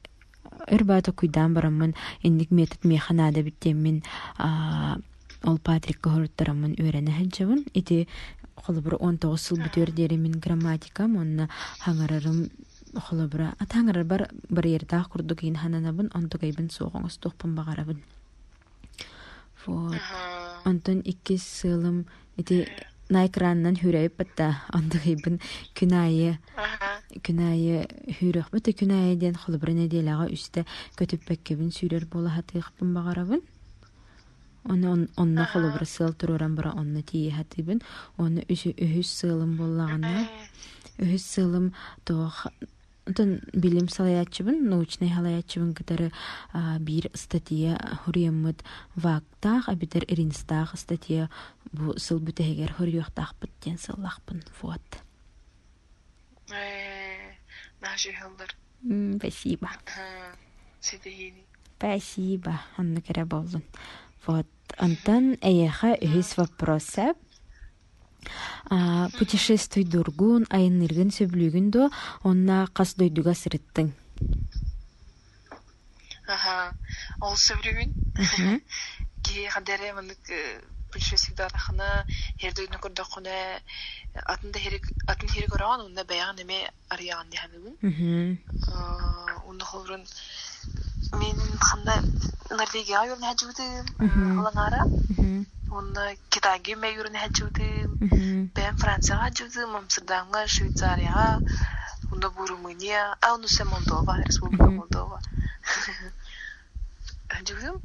ырбата 0.67 1.11
куйдан 1.11 1.55
барамын 1.55 1.95
индик 2.21 2.51
метод 2.51 2.83
механада 2.83 3.41
биттеммин 3.41 4.03
ол 4.37 5.57
патрик 5.57 6.01
кохоруттарамын 6.01 6.75
үйрәне 6.77 7.15
хаджабын 7.17 7.63
ити 7.73 8.07
холобра 8.55 8.97
он 8.97 9.17
тогуз 9.17 9.47
сыл 9.47 9.57
бүтөр 9.63 9.95
деремин 9.95 10.37
грамматикам 10.43 11.15
онна 11.17 11.49
хаңарарым 11.79 12.51
холобра 12.95 13.55
атаңарар 13.59 14.03
бар 14.03 14.27
бар 14.49 14.65
ердаах 14.65 15.09
курдук 15.09 15.43
ин 15.43 15.55
хананабын 15.55 16.11
онтугайбын 16.13 16.69
суоҕоҥос 16.69 17.17
тухпун 17.17 17.55
багарабын. 17.55 18.01
Вот. 19.65 20.01
Онтон 20.65 21.01
икки 21.05 21.37
сылым 21.37 22.05
ити 22.37 22.67
на 23.09 23.25
экраннан 23.27 23.75
хүрәйп 23.75 24.17
батта 24.17 24.61
ондыгыйбын 24.73 25.39
күнайы 25.75 26.37
күнайы 27.27 27.85
хүрөх 28.19 28.51
бата 28.51 28.71
күнайы 28.71 29.15
ден 29.19 29.35
холбрын 29.35 29.85
эделага 29.85 30.29
үстэ 30.31 30.65
көтүп 30.99 31.27
беккебин 31.27 31.71
сүрер 31.75 32.05
бола 32.05 32.31
хатыйхпын 32.37 32.93
багарабын. 32.95 33.41
Оны 34.63 35.07
онна 35.17 35.45
холобра 35.45 35.85
сыл 35.85 36.13
туруран 36.13 36.55
бара 36.55 36.71
онна 36.77 37.01
тии 37.01 37.29
хатыбын 37.29 37.81
оны 38.17 38.45
үсү 38.47 38.73
үһүс 38.77 39.09
сылым 39.21 39.57
боллагана. 39.57 40.27
Үһүс 41.01 41.25
сылым 41.25 41.73
тоох 42.05 42.45
Отон 43.11 43.41
билим 43.51 43.89
салаячыбын, 43.89 44.69
научный 44.69 45.09
халаячыбын 45.11 45.73
кытары 45.75 46.13
бир 46.79 47.09
статья 47.13 47.75
хурияммыт 48.05 48.63
вактах, 48.95 49.67
а 49.67 49.75
битер 49.75 50.05
иринстах 50.07 50.79
статья 50.79 51.29
бу 51.73 51.97
сыл 51.99 52.19
бүтегер 52.23 52.71
хуриюхтах 52.71 53.35
бүттен 53.35 53.77
сыллахпын. 53.77 54.43
Вот. 54.61 54.81
Наши 57.81 58.13
хылдар. 58.13 58.55
Спасибо. 59.17 59.69
Спасибо, 61.77 62.61
Анна 62.77 63.01
кере 63.01 63.25
болдун. 63.25 63.63
Вот. 64.25 64.47
Антон 64.77 65.35
эйеха 65.41 65.97
үһүс 65.99 66.37
вопроса. 66.37 67.13
А, 68.69 69.09
путешествуй 69.17 69.83
дургун 69.83 70.45
айынныргын 70.49 71.11
сөбүлүгүн 71.15 71.71
до 71.73 71.89
онна 72.23 72.67
кас 72.73 72.95
дойдуга 72.95 73.33
сырыттың 73.33 73.93
Ага. 76.31 76.73
Ол 77.19 77.35
сөбрүгүн. 77.35 77.91
Ки 79.25 79.47
хадере 79.51 79.91
мынык 79.97 80.31
путешествие 80.91 81.35
дарахана 81.39 82.05
хердөгүнө 82.41 82.79
көрдө 82.83 83.05
куна 83.11 83.35
атында 84.33 84.61
херек 84.63 84.87
атын 85.11 85.31
херек 85.31 85.55
ораган 85.57 85.85
унда 85.85 86.05
баяган 86.07 86.39
эме 86.43 86.59
арыяган 86.89 87.31
диханыбын. 87.33 87.75
Унда 89.47 89.65
холрун 89.65 90.05
мен 91.13 91.37
ханда 91.59 92.03
Норвегия 92.49 93.03
юрны 93.05 93.25
хаджуудым. 93.27 93.85
Алаңара. 93.99 94.81
Онда 95.71 96.15
Китайга 96.29 96.75
ме 96.75 96.93
юрны 96.93 97.17
хаджуудым. 97.17 98.49
Ben 98.55 98.75
Францияга 98.77 99.23
хаджуудым, 99.23 99.75
Амстердамга, 99.75 100.47
Швейцарияга, 100.47 101.39
онда 102.11 102.29
бу 102.29 102.45
Румыния, 102.45 103.15
а 103.21 103.33
онда 103.33 103.47
се 103.47 103.63
Молдова, 103.63 104.21
Республика 104.25 104.69
Молдова. 104.69 105.21
Хаджуудым. 107.29 107.81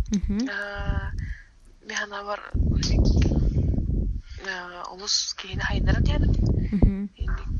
Механа 1.87 2.25
бар 2.25 2.41
улус 4.91 5.35
кейин 5.35 5.61
хайнаран 5.61 6.03
дядым. 6.03 6.56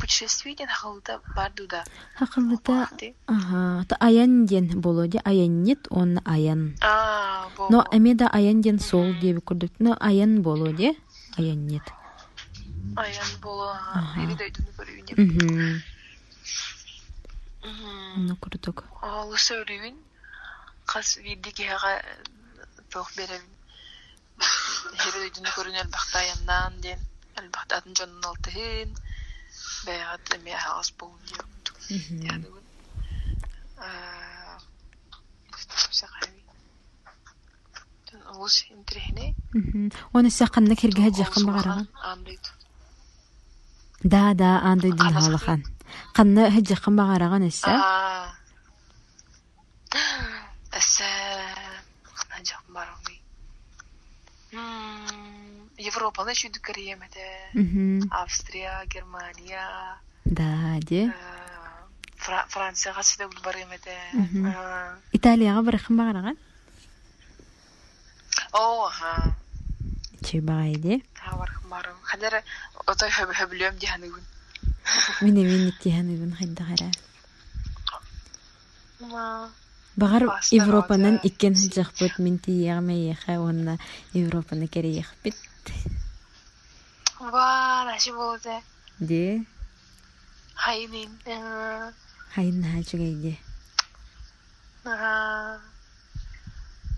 Путешествие 0.01 0.55
ден 0.55 0.69
хакылда 0.69 1.21
бар 1.35 1.53
дуда. 1.53 1.85
Хакылыта 2.15 2.89
ага 3.27 3.85
та 3.89 3.97
аян 4.01 4.47
ден 4.47 4.83
аяннит 5.25 5.87
он 5.91 6.19
аян. 6.25 6.77
А, 6.81 7.49
бо. 7.57 7.69
Но 7.71 7.87
эмеда 7.93 8.29
аян 8.29 8.61
ден 8.61 8.79
сол 8.79 9.15
деп 9.21 9.45
курдук. 9.45 9.73
Но 9.79 9.97
аян. 10.01 10.43
Аян 12.97 13.31
боло. 13.43 13.77
Эри 14.17 14.35
дөйдүнү 14.41 14.71
көрүгүн 14.79 15.05
деп. 15.07 15.19
Мгм. 15.19 15.83
Ну 18.27 18.37
курдук. 18.37 18.85
Ал 19.03 19.33
сөйлөгүн 19.33 19.97
кас 20.87 21.17
виддигега 21.17 22.01
тох 22.91 23.13
беребин. 23.17 23.53
Эри 25.07 25.19
дөйдүнү 25.27 25.51
көрүн 25.57 25.77
элбахта 25.83 26.19
аяндан 26.25 26.81
ден. 26.81 27.01
البحثات 27.39 27.89
جنلتهن 27.89 28.95
بعد 29.87 30.21
مياها 30.45 30.69
عصبون 30.69 31.19
يعدون 32.11 32.63
وش 38.37 38.65
انتري 38.71 39.01
هنا. 39.01 39.35
وأنا 40.15 40.29
ساقا 40.29 40.61
نكر 40.61 40.89
جهجة 40.89 41.23
قم 41.23 41.51
غرا 41.51 41.87
دا 44.05 44.33
دا 44.33 44.45
اندي 44.45 44.91
دي 44.91 45.03
هالخان 45.03 45.63
قن 46.15 46.39
هجة 46.39 46.75
قم 46.75 47.01
غرا 47.01 47.27
غنسا 47.29 47.69
آه، 47.71 48.06
Шүдүк 56.37 56.65
кириемете. 56.67 57.25
Мгм. 57.55 58.09
Австрия, 58.13 58.85
Германия, 58.93 59.97
Да, 60.25 60.79
де. 60.83 61.13
Фра- 62.17 62.47
Францияга 62.49 63.03
сиде 63.03 63.27
бул 63.27 63.41
бар 63.45 63.57
эмете. 63.57 63.97
Мгм. 64.13 64.47
Э, 64.47 64.97
Италияга 65.13 65.63
баракын 65.63 65.97
багараган. 65.97 66.37
О, 68.53 68.89
ха. 68.91 69.35
Чи 70.25 70.41
багайды. 70.41 71.03
Ха 71.15 71.37
бар 71.37 71.51
барым. 71.71 71.97
Хадер 72.03 72.43
отой 72.87 73.11
хөб 73.11 73.31
хөблөм 73.33 73.79
диханыгын. 73.79 74.25
Мине 75.23 75.43
мен 75.45 75.69
иттиһаныбын 75.71 76.35
хайда. 76.37 76.91
Багар 79.97 80.27
Паста 80.27 80.57
Европанан 80.57 81.21
иккен 81.23 81.55
хыжакпыт 81.55 82.19
мин 82.19 82.39
тиягме 82.39 83.09
яха 83.09 83.41
онна 83.41 83.79
Европаны 84.13 84.69
кереях 87.19 87.21
бит. 87.21 87.33
Ва, 87.33 87.85
наши 87.85 88.13
болде. 88.13 88.63
Де. 89.01 89.45
Хайнин. 90.55 91.11
Э, 91.27 91.93
Хайын 92.35 92.63
хачугайде. 92.65 93.39
Ага. 94.85 95.61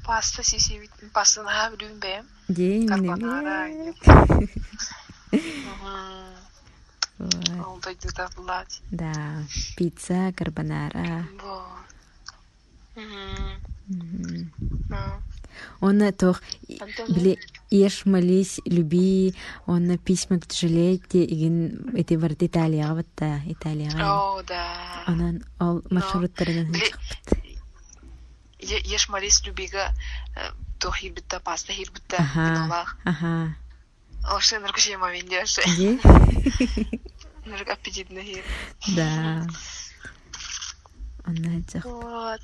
Паста 0.04 0.42
сиси 0.42 0.78
бит. 0.80 1.12
Паста 1.12 1.42
на 1.42 1.70
билүм 1.70 1.98
бем. 1.98 2.26
Де 2.48 2.86
Карбонара. 2.86 3.68
мине. 3.68 3.94
Мгм. 5.32 6.34
Вот. 7.18 7.66
Ол 7.66 7.80
дойду 7.80 8.08
да 8.16 8.28
булат. 8.36 8.68
Да, 8.92 9.42
пицца, 9.76 10.32
карбонара. 10.36 11.26
Бо. 11.40 11.66
Мгм. 12.94 13.60
Мгм. 13.88 15.22
А. 15.80 15.86
Оны 15.86 16.12
тох 16.12 16.40
биле 17.08 17.36
еш 17.70 18.04
молись 18.06 18.60
люби 18.64 19.34
онна 19.66 19.98
письма 19.98 20.38
к 20.40 20.46
тяжелее 20.46 20.98
те 20.98 21.24
игин 21.24 21.94
эти 21.96 22.14
барыт 22.14 22.42
италияга 22.42 22.94
батта 22.94 23.40
италияга 23.46 23.98
О, 24.02 24.42
да. 24.42 25.04
онан 25.06 25.42
ол 25.60 25.82
маршруттарынан 25.90 26.72
чыкпыт 26.74 27.38
Еш 28.60 29.08
Марис 29.08 29.44
Любига 29.46 29.90
то 30.78 30.90
хирбитта 30.92 31.40
паста 31.40 31.72
хирбитта 31.72 32.16
аха 32.16 32.40
гиналах. 32.40 32.96
аха 33.04 33.54
Ошен 34.36 34.62
жема 34.76 35.10
мен 35.10 35.26
деше. 35.26 35.62
Де? 35.76 35.98
Ныргы 37.46 37.72
аппетитный 37.72 38.24
хир. 38.24 38.44
да 38.96 39.46
онна 41.26 41.62
жак 41.72 41.84
Вот. 41.84 42.40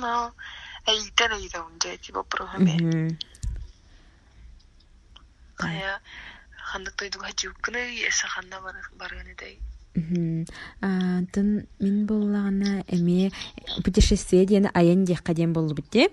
Ну, 0.00 0.30
эйда 0.86 1.64
унде 1.64 1.96
типа 1.98 2.22
программе. 2.22 2.74
Мгм. 2.74 3.18
Кая 5.56 6.00
хандык 6.56 6.94
тойдуга 6.94 7.28
жуккыны 7.36 7.82
эсе 8.08 8.26
ханна 8.26 8.60
барган 8.98 9.26
эдей. 9.32 9.60
Тын 11.32 11.66
мин 11.78 12.06
боллагана 12.06 12.82
эме 12.88 13.30
путешествие 13.84 14.46
диэн 14.46 14.70
аян 14.74 15.04
диэхка 15.04 15.34
диэн 15.34 15.52
битти 15.52 16.08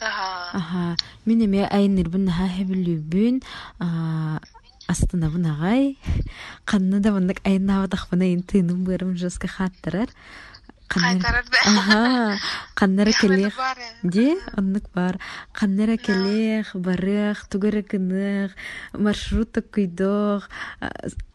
Ага. 0.00 0.58
аха 0.58 0.96
мин 1.24 1.44
эме 1.44 1.64
айыннырбын 1.64 2.24
наха 2.24 2.48
хэбилүүбүн 2.50 3.38
астынабын 4.90 5.46
агай 5.46 5.98
канны 6.64 6.98
да 6.98 7.12
мындык 7.12 7.38
айыннаабатахпына 7.46 8.32
ин 8.34 8.42
тыыным 8.42 8.82
жеска 9.16 9.46
хааттарар 9.46 10.10
Кайтарар 10.92 11.44
да. 11.50 11.58
аха 11.64 12.38
каннара 12.74 13.12
келех. 13.12 13.54
Ди, 14.02 14.36
оннук 14.56 14.90
бар. 14.94 15.18
Каннера 15.52 15.96
келех, 15.96 16.74
барых, 16.74 17.46
тугары 17.48 17.82
кынык, 17.82 18.52
маршрутта 18.92 19.62
куйдох, 19.62 20.48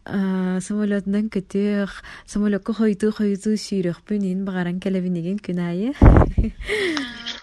самолетнан 0.06 1.28
көтөх, 1.28 1.90
самолетка 2.26 2.72
хойду 2.72 3.12
хойду 3.12 3.56
сүйрөх 3.56 3.98
ин 4.10 4.44
багаран 4.44 4.80
келебинеген 4.80 5.38
күнайы. 5.38 5.94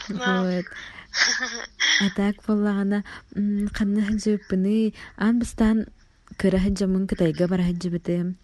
Вот. 0.09 0.65
Атак 2.01 2.43
боллагана 2.47 3.03
канна 3.33 4.01
хәҗөпне 4.07 4.93
ан 5.17 5.39
бистан 5.39 5.85
кыра 6.37 6.59
хәҗәмын 6.59 7.07
кытайга 7.07 7.47
бара 7.47 7.63
хәҗәбете. 7.63 8.35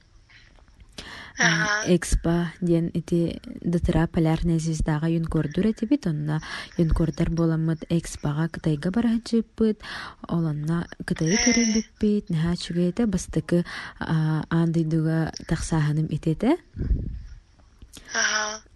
Экспо 1.37 2.51
диэн 2.61 2.91
ити 2.93 3.41
дытыра 3.61 4.07
полярная 4.07 4.59
звездага 4.59 5.07
юнкордур 5.07 5.67
этибит 5.67 6.07
онна. 6.07 6.41
Юнкордар 6.77 7.29
боламыт 7.29 7.85
экспога 7.89 8.49
кытайга 8.49 8.91
бараджыппыт 8.91 9.79
олонна 10.27 10.87
кытайы 11.05 11.37
көрүбүппит 11.45 12.29
наха 12.29 12.55
чугейте 12.57 13.05
бастыкы 13.05 13.65
андыйдуга 13.99 15.31
тахсаханым 15.47 16.07
итете 16.09 16.57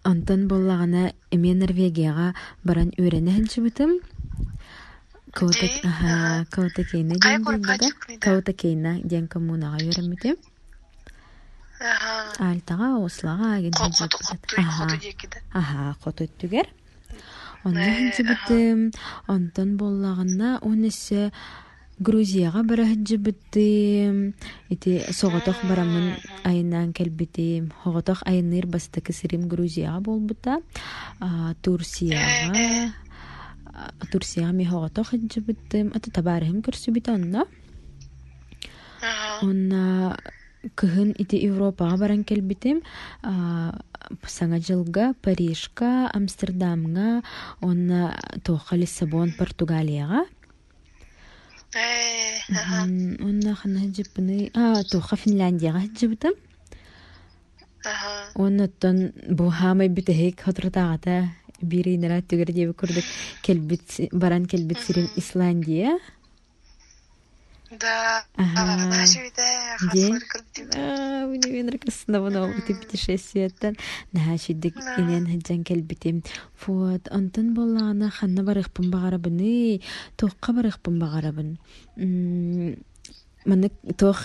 онтон 0.04 0.48
боллагана 0.48 1.12
эме 1.30 1.54
норвегияга 1.54 2.34
баран 2.64 2.92
үөрене 2.98 3.32
хэнчибытым 3.32 4.00
Каута 5.36 5.60
Ди, 5.60 5.80
аха 5.84 6.08
ага. 6.08 6.46
каута 6.50 6.82
кейна 8.52 8.94
Кай 8.94 9.02
диэн 9.04 9.28
коммунага 9.28 9.84
юремитим 9.84 10.36
Ага. 11.80 12.50
алтага 12.50 13.04
ослага 13.04 13.56
аген 13.56 13.72
Кот 13.72 13.92
хэнчибытым. 13.94 14.64
Аха. 14.64 14.88
кот 14.88 15.00
декиде. 15.00 15.42
Аха, 15.52 15.96
кот 16.02 16.20
өттүгер. 16.20 16.66
Онна 17.64 17.80
Э, 17.80 17.96
хинжибитим, 17.96 18.92
онтон 19.26 19.76
боллаганна 19.76 20.58
онесе 20.62 21.32
Грузияга 21.98 22.62
бара 22.62 22.84
хинжибитим. 22.84 24.34
Ити 24.68 25.04
соготох 25.10 25.56
барамын 25.64 26.16
айынан 26.44 26.92
келбитим. 26.92 27.72
Хоготох 27.82 28.22
айныр 28.24 28.66
бастакы 28.66 29.12
сирим 29.12 29.48
Грузияга 29.48 30.00
болбута. 30.00 30.60
А, 31.20 31.54
Турцияга 31.62 32.92
а, 33.64 34.06
Турцияга 34.12 34.52
ми 34.52 34.64
хоготох 34.64 35.10
хинжибитим. 35.10 35.92
Ата 35.94 36.10
табарыхым 36.10 36.60
көрсүбит. 36.60 37.08
Онна 39.42 40.16
кыһын 40.74 41.14
ити 41.20 41.38
Европаға 41.46 41.98
баран 42.00 42.24
келбитим 42.24 42.82
саңа 44.26 44.60
жылга 44.62 45.14
Парижка, 45.22 46.10
Амстердамга, 46.14 47.22
онна 47.60 48.16
тоха 48.44 48.76
Лиссабон, 48.76 49.32
Португалияга. 49.38 50.26
Э, 51.74 52.38
Онна 53.20 53.54
хана 53.54 53.80
хиджиппыны, 53.80 54.50
а, 54.54 54.82
тоха 54.84 55.16
Финляндияга 55.16 55.80
хиджибитим. 55.80 56.32
Ага. 57.84 58.30
Оннотон 58.34 59.12
бу 59.28 59.50
хамай 59.50 59.88
хотрутагата 59.88 61.30
бири 61.62 61.96
нара 61.98 62.20
түгер 62.20 62.52
диэби 62.52 62.72
курдук 62.72 63.04
келбит 63.42 64.12
баран 64.12 64.46
келбит 64.46 64.78
сирин 64.80 65.08
Исландия. 65.16 65.98
Да. 67.80 68.24
Ага. 68.36 68.86
Нашивиде. 68.86 69.48
Де? 69.92 70.12
Хаслар 70.12 70.22
кырдим. 70.28 70.70
А, 70.76 71.26
мне 71.26 71.48
мне 71.48 71.62
нравится 71.62 72.02
снова 72.04 72.50
эти 72.52 72.72
путешествия-тан. 72.72 73.76
Нахашидик 74.12 74.74
Да. 74.74 74.96
инен 75.02 75.26
хаджан 75.26 75.64
келбитим. 75.64 76.22
Вот, 76.66 77.08
антон 77.10 77.54
боллана 77.54 78.10
ханна 78.10 78.42
барыхпын 78.42 78.90
багарабыны, 78.90 79.82
тоққа 80.16 80.52
барыхпын 80.52 80.98
багарабын. 80.98 81.58
М, 83.45 83.49
Маннык 83.51 83.73
тох 83.97 84.19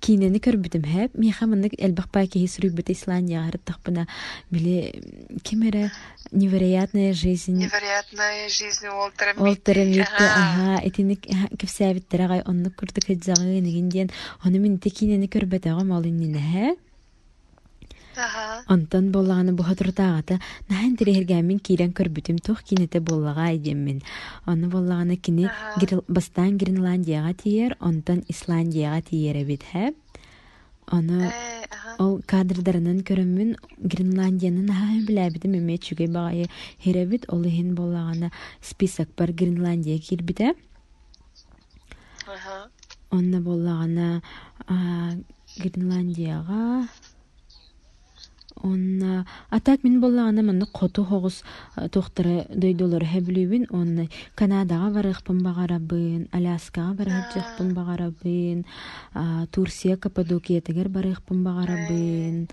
кинени 0.00 0.36
көрбүтүм 0.38 0.84
хэп. 0.84 1.10
Миха 1.16 1.46
маннык 1.46 1.72
элбах 1.78 2.10
паки 2.10 2.38
хисрүбүт 2.44 2.90
Исландия 2.92 3.40
харыттахпына 3.42 4.06
биле 4.50 5.00
кемере 5.42 5.90
невероятная 6.30 7.14
жизнь. 7.14 7.56
Невероятная 7.56 8.48
жизнь 8.48 8.86
Уолтера 8.86 9.32
Ол 9.40 9.56
терэмитте 9.56 10.04
Ага. 10.12 10.76
аха 10.76 10.86
этиник 10.86 11.22
кэпсээбиттерагай 11.58 12.42
оннук 12.44 12.74
курдук 12.76 13.04
хэджагы 13.06 13.60
нигинден 13.60 14.10
ону 14.44 14.58
мин 14.60 14.78
текинени 14.78 15.26
көрбөтөгө 15.26 15.84
малыннина 15.84 16.38
хэ 16.38 16.76
Ага. 18.17 18.63
онтон 18.67 19.11
боллаганы 19.11 19.51
бухатуртаагата 19.53 20.39
нахан 20.69 20.95
тирихиргамин 20.97 21.59
киирен 21.59 21.91
көрбүтүм 21.91 22.39
тух 22.39 22.63
кинете 22.63 22.99
боллага 22.99 23.49
айдеммин 23.51 24.01
ону 24.45 24.69
боллаганы 24.69 25.17
кини 25.17 25.49
бастан 26.07 26.57
Гренландияга 26.57 27.33
тиер 27.33 27.77
онтон 27.79 28.23
Исландияга 28.27 29.01
тиеребит 29.01 29.63
хэ 29.71 29.93
ону 30.87 31.23
Э, 31.23 31.65
ол 31.97 32.21
кадрдарынан 32.25 33.01
көрөмүн 33.07 33.55
Гренландиянын 33.77 34.69
haa 34.69 35.01
билэбитим 35.07 35.57
эме 35.59 35.77
чүгэй 35.77 36.07
багайы 36.07 36.45
херебит 36.83 37.25
ол 37.33 37.43
ихин 37.43 37.75
боллагана 37.75 38.31
список 38.61 39.09
бар 39.17 39.31
Гренландия 39.31 39.99
кирбите 39.99 40.53
Ага. 42.27 42.69
онна 43.11 43.41
боллагана 43.41 44.21
а, 44.67 45.13
Гренландияга 45.57 46.87
онна 48.65 49.25
атак 49.49 49.83
мин 49.83 49.99
боллагана 50.01 50.43
манны 50.43 50.65
коту 50.65 51.05
хогус 51.05 51.43
тохтары 51.95 52.45
дойдолор 52.49 53.05
хэблүбүн 53.05 53.67
онна 53.69 54.07
Канадага 54.35 54.89
барыхпын 54.97 55.43
багарабын 55.45 56.27
Аляскага 56.31 56.93
барыхпын 56.99 57.73
багарабын 57.77 58.65
а, 59.13 59.45
Турция 59.51 59.97
Каппадокиятыгер 59.97 60.89
барыхпын 60.89 61.43
багарабын 61.43 62.47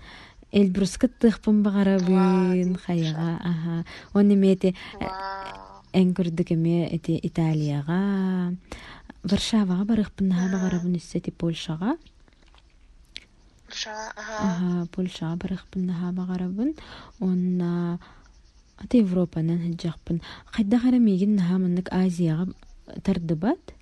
Эльбруска 0.53 1.07
тыхпын 1.07 1.63
багарабын 1.63 2.75
хаяга 2.77 3.39
аха. 3.41 3.85
Онны 4.13 4.35
мети 4.35 4.75
Вау. 4.93 5.73
Эн 5.93 6.13
көрдүк 6.17 6.55
эме 6.55 6.87
эти 6.89 7.19
Италияга, 7.21 8.53
Варшавага 9.21 9.85
барыхпын 9.85 10.27
наха 10.27 10.47
багарабын 10.55 10.97
үссети 10.97 11.29
Польшага. 11.29 11.97
Ша, 13.83 14.13
ага. 14.15 14.35
Аха, 14.39 14.87
Польшага 14.91 15.35
барыхпын 15.35 15.85
наха 15.85 16.11
багарабын. 16.11 16.75
Онна 17.19 17.99
ата 18.77 18.97
Европанан 18.97 19.59
хаджакпын. 19.59 20.21
Хайда 20.45 20.79
харамигин 20.79 21.35
наха 21.35 21.59
маннык 21.59 21.89
Азияга 21.91 22.53
тардыбат. 23.03 23.73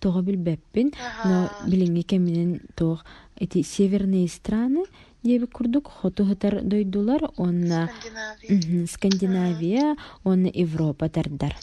Тога 0.00 0.22
билбеппин, 0.22 0.92
но 1.24 1.50
билинги 1.66 2.02
кеминен 2.02 2.60
тог 2.76 3.04
эти 3.36 3.62
северные 3.62 4.28
страны 4.28 4.84
диэби 5.22 5.46
курдук 5.46 5.90
хоту 5.90 6.24
хытар 6.24 6.62
дойдулар, 6.62 7.30
онна 7.36 7.90
Скандинавия. 7.90 8.56
Мгм, 8.56 8.86
Скандинавия, 8.86 9.96
он 10.24 10.44
Европа 10.44 11.08
тардар. 11.08 11.56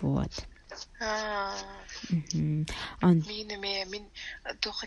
Вот. 0.00 0.30
Мин 2.10 2.66
эме 3.56 3.84
мин 3.86 4.04
тоха 4.60 4.86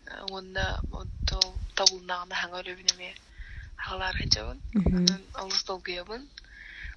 онна 0.31 0.79
тол 1.25 1.55
табылнагына 1.75 2.35
хаңа 2.35 2.61
өлөбүнеме 2.61 3.13
хагалар 3.77 4.15
жабын. 4.33 4.61
Мгм. 4.73 4.97
Онан 4.97 5.21
алыс 5.33 5.63
долгуябын. 5.63 6.27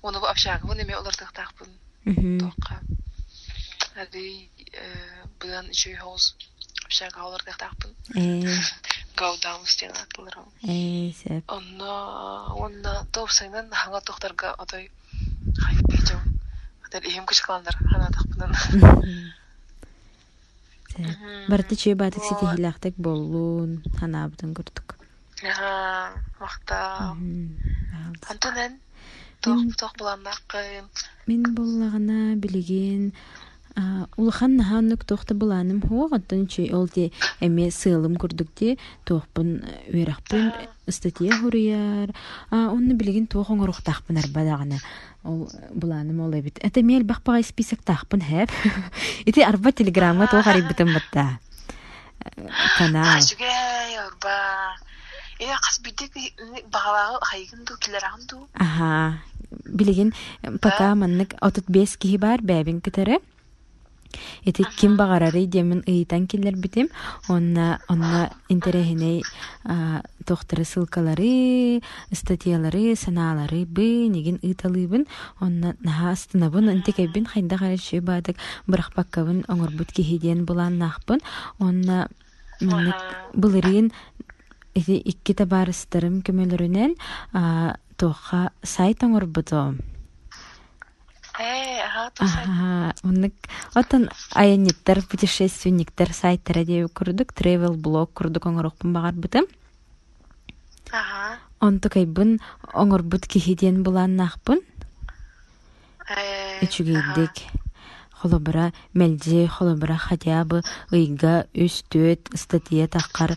Оны 0.03 0.21
бу 0.21 0.27
общагыбын 0.27 0.81
эме. 0.81 0.97
Мгм. 2.05 2.39
Тоққа. 2.45 2.77
Ады 3.97 4.49
бұдан 5.41 5.71
үші 5.71 5.95
хоз 5.97 6.35
общага. 6.85 7.21
Э, 8.15 8.43
Гаудаун 9.17 9.67
стена 9.67 9.95
атылырым. 10.03 10.51
э, 10.63 11.13
сеп. 11.13 11.45
Онна, 11.49 13.07
топсайнан 13.13 13.71
хаңа 13.71 14.03
тоқтарға 14.03 14.55
отой 14.59 14.91
хайпейджу. 15.57 16.19
Атар 16.85 17.03
ихим 17.05 17.25
күш 17.25 17.41
каландар 17.47 17.77
хана 17.77 18.11
тақпынан. 18.11 18.55
Сеп. 18.55 19.44
Барты 21.49 21.77
чүй 21.77 21.95
батык 21.95 22.23
сити 22.23 22.47
хилахтык 22.55 22.95
боллун, 22.97 23.83
курдук. 23.99 24.97
Аха, 25.43 26.15
мақта. 26.41 27.17
Антонен, 28.31 28.79
тоқ 29.43 29.75
тоқ 29.77 29.93
буланнаққын. 29.99 30.85
Мен 31.27 31.43
боллагана 31.55 32.37
билигин 32.37 33.13
а, 33.77 34.07
улахан 34.17 34.57
наханнык 34.57 35.05
тохта 35.05 35.35
буланым 35.35 35.83
хуо 35.83 36.09
оттон 36.13 36.47
чүй 36.47 36.71
ол 36.73 36.89
те 36.89 37.11
эме 37.41 37.71
сыылым 37.71 38.17
курдук 38.17 38.49
те 38.55 38.79
тохпун 39.05 39.65
үерахпын 39.89 40.53
статья 40.89 41.35
хуруяр 41.41 42.15
а 42.51 42.71
онны 42.71 42.95
билигин 42.95 43.27
туох 43.27 43.51
оңоруктахпын 43.51 44.19
арбадагана 44.23 44.79
ол 45.25 45.49
буланым 45.73 46.21
ол 46.21 46.33
эбит 46.39 46.59
это 46.63 46.83
мел 46.83 47.03
бахпага 47.03 47.43
список 47.43 47.83
тахпын 47.83 48.21
хэп 48.21 48.51
ити 49.25 49.41
арба 49.51 49.73
телеграмма 49.73 50.27
туох 50.29 50.47
арибытын 50.47 50.93
батта 50.95 51.39
канал 52.79 53.19
Ашуге, 53.19 53.51
орба. 54.07 54.77
Эне 55.39 55.57
қас 55.59 55.81
бидек 55.83 56.15
бағалағы 56.71 57.19
хайгын 57.27 57.65
ду, 57.67 57.77
келерағын 57.83 58.27
ду. 58.31 58.49
Ага. 58.55 59.19
Билигин 59.67 60.15
пока 60.63 60.95
маннык 60.95 61.35
отут 61.41 61.67
бес 61.69 61.97
киһи 61.97 62.19
бар 62.19 62.41
бәбин 62.41 62.81
китәре. 62.81 63.19
Ити 64.45 64.65
ким 64.77 64.97
багарары 64.97 65.47
демин 65.47 65.83
ыйтан 65.87 66.27
киллер 66.27 66.57
битим. 66.57 66.89
Онна 67.29 67.81
онна 67.89 68.31
интерехине 68.49 69.23
тохтары 70.25 70.65
ссылкалары, 70.65 71.83
статьялары, 72.13 72.97
саналары 72.97 73.65
бы 73.67 74.09
нигин 74.09 74.39
ыйталыбын. 74.43 75.07
Онна 75.41 75.77
наха 75.81 76.13
астынабын 76.13 76.69
антикебин 76.69 77.27
хайда 77.27 77.57
гарышы 77.57 78.01
бадык 78.01 78.37
бырах 78.67 78.93
баккабын 78.97 79.45
оңорбут 79.49 79.93
киһиден 79.93 80.45
булан 80.45 80.79
нахпын. 80.79 81.21
Онна 81.59 82.09
былырын 83.35 83.93
ити 84.75 84.97
икки 84.99 85.35
табарыстарым 85.35 86.23
көмөлөрүнен 86.27 86.97
тоха 87.97 88.51
сайт 88.63 89.03
оңорбутум. 89.07 89.79
Э, 91.39 91.81
ага, 91.83 92.11
тоқсан. 92.15 92.45
Ага, 92.45 92.95
оннык 93.03 93.35
отон 93.75 94.09
аянниттер, 94.35 95.03
путешественниктер 95.03 96.13
сайттары 96.13 96.65
деп 96.65 96.93
курдук, 96.95 97.33
travel 97.35 97.75
блог 97.77 98.13
курдук 98.15 98.47
оңорокпун 98.47 98.93
багарбытым. 98.95 99.49
Ага. 100.93 101.39
Онту 101.61 101.91
кайбын 101.91 102.39
оңорбут 102.73 103.27
кихиден 103.27 103.83
буланнахпын, 103.83 104.61
Э, 106.07 106.61
үчүгейдик. 106.61 107.49
Холобара 108.13 108.73
мелже, 108.93 109.49
холобара 109.49 109.97
хатябы, 109.97 110.63
ыйга, 110.93 111.47
үс 111.55 111.83
төт, 111.89 112.29
статья 112.37 112.87
таққар 112.89 113.37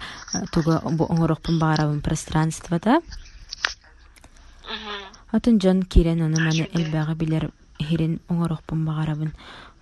туга 0.51 0.81
бу 0.83 1.07
оңорокпун 1.07 1.59
багарабын 1.59 2.01
пространствода. 2.01 2.99
Атын 5.31 5.59
жон 5.59 5.83
кирен 5.83 6.23
оны 6.23 6.39
маны 6.39 6.67
Ачуге. 6.67 6.83
элбәгы 6.83 7.15
билер 7.15 7.51
хирин 7.79 8.19
оңорохпун 8.29 8.85
багарабын. 8.85 9.33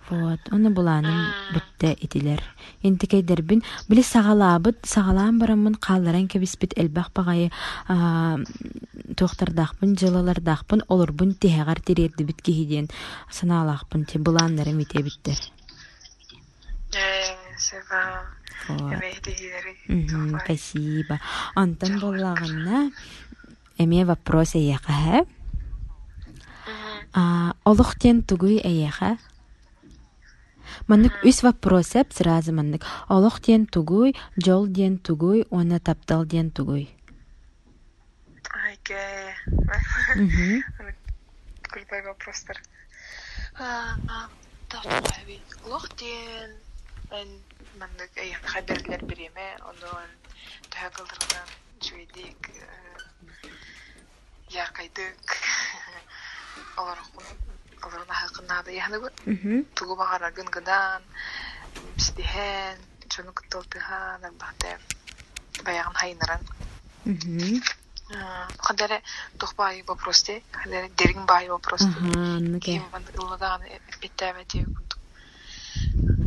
Вот, 0.08 0.38
оны 0.54 0.70
буланым 0.70 1.16
бүтте 1.50 1.96
итилер. 1.98 2.38
Инти 2.86 3.08
кейдербин, 3.10 3.64
били 3.88 4.04
сагалабыт, 4.06 4.84
сагалаан 4.86 5.40
барамын 5.40 5.74
калларан 5.74 6.28
кебиспит 6.28 6.78
элбах 6.78 7.10
багайы 7.12 7.50
тохтардахпын, 9.16 9.96
жылалардахпын, 9.98 10.84
олорбун 10.86 11.34
тихагар 11.34 11.80
тирерди 11.80 12.22
бит 12.22 12.40
кихиден 12.40 12.88
санаалахпын, 13.32 14.04
те 14.04 14.18
булааннары 14.20 14.72
мите 14.72 15.02
биттер. 15.02 15.34
Э, 16.94 17.34
Спасибо. 20.44 21.20
Антон 21.54 21.98
боллаганна 22.00 22.92
эме 23.78 24.04
вопрос 24.04 24.54
эйэха. 24.54 25.26
А, 27.18 27.54
олох 27.64 27.96
тен 27.96 28.22
тугуй 28.28 28.56
эйэха. 28.70 29.16
Маннык 30.88 31.14
үс 31.24 31.38
вопрос 31.42 31.96
эп 31.96 32.12
сразу 32.12 32.52
маннык. 32.52 32.82
Олох 33.08 33.40
тен 33.40 33.64
тугуй, 33.64 34.10
жол 34.36 34.66
ден 34.66 34.98
тугуй, 34.98 35.46
оны 35.48 35.80
таптал 35.80 36.26
ден 36.26 36.50
тугуй. 36.50 36.84
Айге. 38.64 39.34
Мгм. 40.14 40.62
Кульпай 41.72 42.02
вопростар. 42.02 42.60
Таптайби. 44.68 45.40
Лохтен. 45.64 46.50
Мен 47.10 47.28
мандык 47.80 48.12
эй 48.16 48.32
хаберлер 48.44 49.02
береме, 49.06 49.56
ондан 49.68 50.10
тагылдырдан 50.68 51.48
жүйдик 51.80 52.40
яркайдык. 54.50 55.26
Тугу 59.76 59.96
багара 59.96 60.30
гынгыдан 60.36 61.02
бистихен 61.96 62.78
чону 63.08 63.32
кыттылтыхан 63.32 64.24
албахте 64.24 64.78
баягын 65.64 65.94
хайнаран 65.94 66.42
Мгм. 67.06 67.62
Хадere 68.58 69.02
тухбай 69.38 69.82
вопросте, 69.86 70.42
хадere 70.52 70.88
дерин 70.98 71.24
бай 71.26 71.48
вопросте. 71.48 71.86
Ага, 71.86 72.60
ыллаган 73.22 73.62
биттәбәте 74.02 74.66
күндүк. 74.74 74.98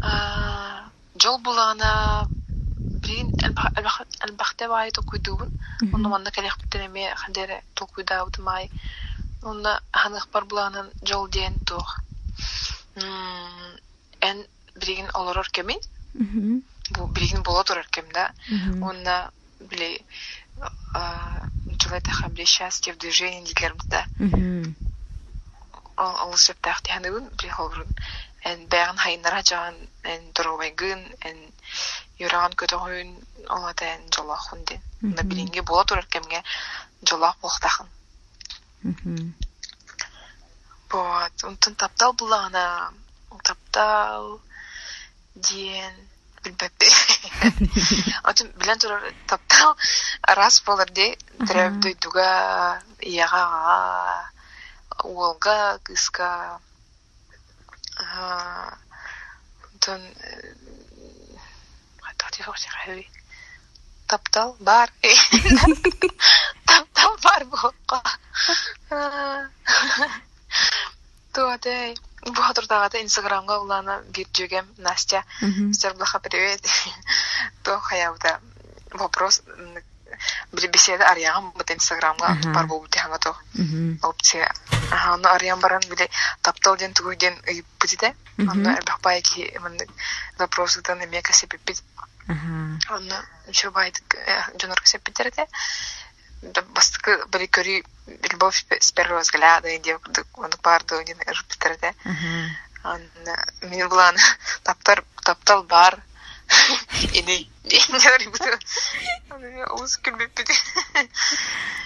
А 0.01 0.89
жол 1.15 1.39
булана 1.39 2.29
бирин 3.03 3.31
албахте 4.23 4.67
бай 4.67 4.91
то 4.91 5.01
куйдубун. 5.03 5.51
Онда 5.93 6.09
манда 6.09 6.31
келек 6.31 6.57
биттеме 6.63 7.13
хадere 7.15 7.61
то 7.73 7.87
куйдабыт 7.87 8.39
май. 8.39 8.71
Онда 9.41 9.81
ханых 9.93 10.27
бар 10.31 10.45
буланын 10.45 10.91
жол 11.03 11.27
ден 11.27 11.59
тох. 11.65 12.01
Эн 14.21 14.45
бирин 14.75 15.09
олорор 15.13 15.49
кемин. 15.49 15.79
Бу 16.91 17.07
бирин 17.07 17.43
боло 17.43 17.63
турар 17.63 17.87
кемда. 17.91 18.33
Мгм. 18.49 18.83
Онда 18.83 19.31
биле 19.59 19.99
человек 21.77 22.07
хамле 22.07 22.45
счастье 22.45 22.93
в 22.93 22.97
движении 22.97 23.45
дилермизде 23.45 24.05
Мгм. 24.17 24.75
ол 25.97 26.15
ол 26.27 26.37
септах 26.37 26.81
тянын 26.81 27.29
приховрун 27.37 27.87
эн 28.43 28.67
бәган 28.67 28.97
хайнара 28.97 29.41
жан 29.43 29.75
эн 30.03 30.31
доровайгын 30.33 31.01
эн 31.21 31.37
юраган 32.17 32.53
көтөгүн 32.53 33.09
олата 33.49 33.85
эн 33.85 34.01
жолахун 34.11 34.63
ден 34.65 34.81
на 35.01 35.21
Мгм. 35.21 35.29
билинге 35.29 35.61
бола 35.61 35.85
турар 35.85 36.05
кемге 36.07 36.43
жолах 37.03 37.37
болтахын. 37.41 37.87
Вот 40.89 41.43
унтун 41.43 41.75
таптал 41.75 42.13
булагана 42.13 42.93
таптал 43.43 44.41
диен 45.35 45.93
билбеппе 46.43 46.87
Отын 48.23 48.51
билен 48.57 48.79
турар 48.79 49.13
таптал 49.27 49.75
раз 50.23 50.61
болар 50.65 50.89
де 50.89 51.17
тирәп 51.39 51.73
Ага. 51.73 51.79
дойдуга 51.83 52.81
яга 53.01 54.29
уолга 55.03 55.79
кыска 55.83 56.59
Тон 59.79 60.01
Хатати 62.01 62.41
хоши 62.43 62.69
хави 62.69 63.09
таптал 64.09 64.55
бар 64.59 64.89
таптал 66.65 67.17
бар 67.23 67.45
болка 67.45 68.01
туате 71.33 71.95
бу 72.25 72.41
хатырдагата 72.41 73.01
инстаграмга 73.01 73.59
улана 73.63 74.01
бир 74.15 74.27
жөгем 74.37 74.65
настя 74.77 75.23
Мгм. 75.41 75.73
Стерблаха, 75.73 76.19
привет. 76.19 76.61
То 77.63 77.79
хаябыта 77.79 78.39
вопрос 78.91 79.41
беседа 80.51 81.07
арьягам 81.07 81.51
бут 81.51 81.71
инстаграмга 81.71 82.35
бар 82.53 82.65
болбут 82.65 82.95
ханга 82.95 83.19
то 83.19 83.37
опция. 84.01 84.53
Ага, 84.91 85.17
но 85.17 85.29
арьям 85.29 85.59
баран 85.59 85.81
били 85.89 86.09
таптал 86.41 86.77
ден 86.77 86.93
тугу 86.93 87.13
ден 87.15 87.35
бутите. 87.79 88.15
Мгм. 88.37 88.49
Анна 88.49 88.69
эрбахпай 88.77 89.21
ки 89.21 89.57
мен 89.63 89.77
вопросы 90.37 90.81
тан 90.81 91.03
эме 91.03 91.21
касепипит. 91.21 91.83
Анна 92.29 93.25
еще 93.47 93.71
байт 93.71 94.01
жонор 94.61 94.79
касепитерде. 94.81 95.47
Да 96.41 96.61
бастыкы 96.61 97.25
били 97.27 97.47
көри 97.47 97.85
любовь 98.31 98.65
с 98.69 98.91
первого 98.91 99.21
взгляда 99.21 99.77
девка 99.79 100.23
он 100.35 100.51
барды 100.63 101.03
ден. 101.05 101.17
Ага. 102.05 102.49
Анна 102.83 103.45
мен 103.63 103.89
булан 103.89 104.15
таптар 104.63 105.03
таптал 105.23 105.63
бар. 105.63 105.99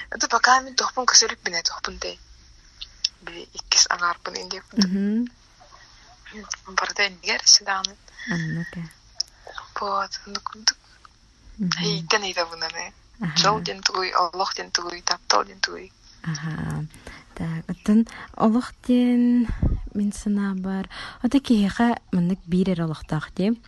Это 0.10 0.28
пока 0.30 0.62
мен 0.62 0.76
тохпун 0.76 1.06
көсөлүк 1.06 1.40
бине 1.44 1.64
тохпун 1.64 1.98
дей. 1.98 2.20
Би 3.22 3.48
иккис 3.54 3.88
аңарпын. 3.90 4.38
Мгм. 4.74 5.28
Барда 6.68 7.10
нигер 7.10 7.42
сиданы. 7.46 7.96
Хейтен 11.78 12.24
иде 12.24 12.46
буны. 12.46 12.68
Ага. 13.22 13.38
Жол 13.38 13.62
ден 13.62 13.82
тугуй, 13.82 14.10
Аллах 14.12 14.56
ден 14.56 14.72
тугуй, 14.72 15.02
таптал 15.02 15.46
ден 15.46 15.60
тугуй. 15.60 15.92
Так, 17.36 17.66
оттон 17.68 18.06
олохтен 18.36 19.48
мин 19.94 20.14
сана 20.14 20.56
бар. 20.56 20.90
Ота 21.24 21.40
киһиха 21.40 21.98
маннык 22.12 22.40
бирер 22.46 22.82
олохтаах 22.82 23.32
ди. 23.36 23.60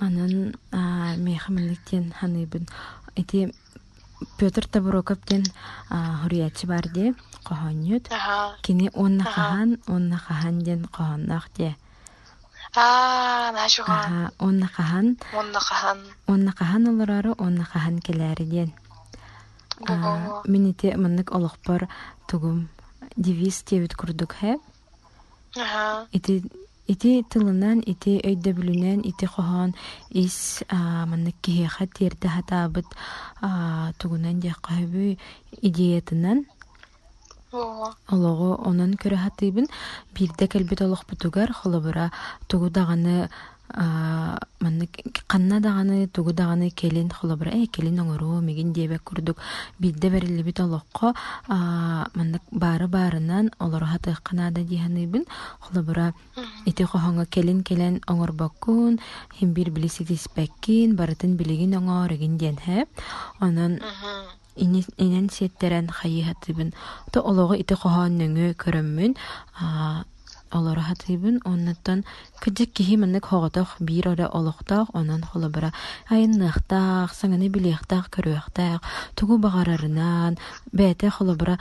Анан 0.00 0.54
а, 0.72 1.16
меха 1.16 1.52
манныктен 1.52 2.12
ханыйбын. 2.12 2.68
Эти 3.16 3.52
Петр 4.38 4.66
Табурокоптен 4.66 5.44
хуриячы 5.88 6.66
бар 6.66 6.88
ди. 6.88 7.14
Кохоньют. 7.42 8.08
Кини 8.62 8.90
онна 8.94 9.24
хахан, 9.24 9.78
онна 9.86 10.18
хахан 10.18 10.58
ден 10.60 10.84
кохоннах 10.84 11.48
ди. 11.56 11.76
А. 12.74 13.50
Ага, 13.86 14.30
онна 14.38 14.66
хахан, 14.66 15.16
Монна 15.32 15.60
хахан. 15.60 15.98
онна 16.28 16.52
хахан 16.52 16.86
олорары, 16.88 17.34
онна 17.38 17.64
хахан 17.64 17.98
келәри 17.98 18.44
ден. 18.44 18.70
Ити 20.70 20.94
маннык 20.96 21.32
олохпар 21.32 21.88
тугум 22.28 22.68
девиз 23.16 23.62
тебит 23.62 23.94
курдук 23.96 24.32
хэ. 24.38 24.58
Ага. 25.56 26.06
Ити 26.12 27.22
тылынан, 27.30 27.78
ити 27.86 28.20
өйдө 28.28 28.50
бүлүнен, 28.54 29.00
ити 29.10 29.26
хохон 29.26 29.74
ис 30.10 30.62
а, 30.68 31.06
маннык 31.06 31.36
киһиэхэ 31.42 31.86
тиэрдэ 31.86 32.28
хатаабыт 32.28 32.86
а, 33.40 33.92
тугунан 33.98 34.40
диэххаһыбы 34.40 35.18
идеятынан. 35.62 36.46
олого 37.51 38.55
онон 38.69 38.93
көрө 39.01 39.17
хатыыбын 39.23 39.67
бирде 40.15 40.47
келбит 40.47 40.81
олохпутугар 40.81 41.53
холобура 41.53 42.11
тугу 42.47 42.69
даганы 42.69 43.29
а, 43.69 44.37
маннык 44.59 44.89
канна 45.27 45.59
даганы 45.59 46.07
тугу 46.07 46.33
даганы 46.33 46.69
келин 46.69 47.09
холобура 47.09 47.49
э 47.49 47.65
келин 47.67 47.99
оҥоруу 47.99 48.41
мигин 48.41 48.73
диэбек 48.73 49.03
курдук 49.03 49.37
бирде 49.79 50.09
берилибит 50.09 50.59
олохко 50.59 51.13
а, 51.47 52.07
маннык 52.13 52.41
бары 52.51 52.87
баарынан 52.87 53.51
олоро 53.59 53.85
хатыыкканаада 53.85 54.61
диэханыыбын 54.61 55.25
холобура 55.59 56.13
ити 56.65 56.83
хоһоҥо 56.83 57.25
келин 57.25 57.63
келен 57.63 58.01
оҥорбоккун 58.07 58.99
хим 59.39 59.53
бир 59.53 59.69
билиситиспеккин 59.71 60.95
барытын 60.95 61.35
билигин 61.35 61.73
оҥоор 61.79 62.11
эгин 62.13 62.37
диэн 62.37 62.57
хэ 62.57 62.85
онон 63.39 63.73
Мгм. 63.73 63.81
Ини- 63.81 64.38
инен 64.60 65.30
сиеттерен 65.30 65.88
хайыһатыбын 65.88 66.74
то 67.12 67.18
олого 67.20 67.54
ити 67.54 67.74
хоһоон 67.74 68.12
нөҥү 68.20 68.54
көрөммүн. 68.62 69.12
А, 69.60 70.04
олоро 70.52 70.82
хатыыбын 70.82 71.40
оннаттан 71.44 72.04
кыдьык 72.42 72.70
киһи 72.76 72.96
маннык 72.96 73.24
хоҕотох 73.26 73.76
биир 73.80 74.08
оре 74.08 74.26
олохтоох 74.26 74.88
онон 74.94 75.22
холобара. 75.22 75.72
Айынныахтаах 76.10 77.14
саҥаны 77.14 77.48
билиэхтаах 77.54 78.10
көрүөхтаах 78.14 78.80
тугу 79.14 79.38
бағарарынан 79.38 80.38
бээтэ 80.72 81.08
холобара 81.10 81.58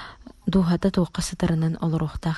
дуухата 0.50 0.92
туукка 0.92 1.22
сытарынан 1.22 1.78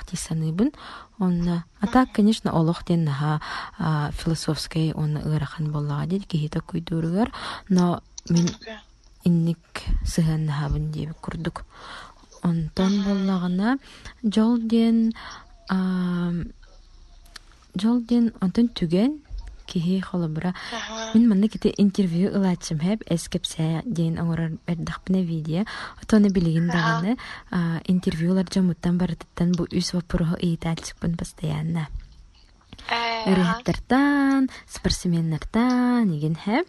тиссаныыбын 0.09 0.71
онна 1.19 1.63
а 1.79 1.87
так 1.87 2.11
конечно 2.11 2.51
олох 2.51 2.83
диэн 2.85 3.03
наһа 3.05 3.41
а, 3.79 4.11
философской 4.11 4.91
онна 4.93 5.19
ыарахан 5.19 5.71
боллаҕа 5.71 6.05
дит 6.07 6.27
киһите 6.27 6.59
куйдууругар 6.59 7.31
но 7.69 8.01
мин 8.29 8.49
инник 9.23 9.63
сыһан 10.05 10.45
наһабын 10.45 10.91
диэбик 10.91 11.17
курдук. 11.21 11.65
Онтон 12.43 13.03
боллагана 13.03 13.77
жол 14.23 14.57
диэн 14.57 15.13
жол 17.81 18.01
диэн 18.01 18.33
онтон 18.41 18.67
түген 18.67 19.21
киһи 19.71 19.99
холобура. 19.99 20.53
Мин 21.13 21.29
манна 21.29 21.47
кити 21.47 21.73
интервью 21.77 22.27
ылаачым 22.35 22.79
хэп 22.79 23.03
эскепсэ 23.07 23.83
диэн 23.85 24.19
оҥорор 24.19 24.51
эрдахпына 24.67 25.21
видео. 25.21 25.65
Отоны 26.01 26.27
билигин 26.27 26.67
даганы 26.67 27.17
интервьюлар 27.85 28.47
жомуттан 28.53 28.97
барытыттан 28.97 29.51
бу 29.53 29.63
үс 29.71 29.93
вопросу 29.93 30.35
ыйтаачыкпын 30.41 31.15
постоянно 31.15 31.87
Э, 32.89 32.95
ага. 32.95 33.31
Өрөһөттөртан, 33.31 34.49
спортсменнерден 34.67 36.11
иген 36.15 36.35
хэ. 36.35 36.63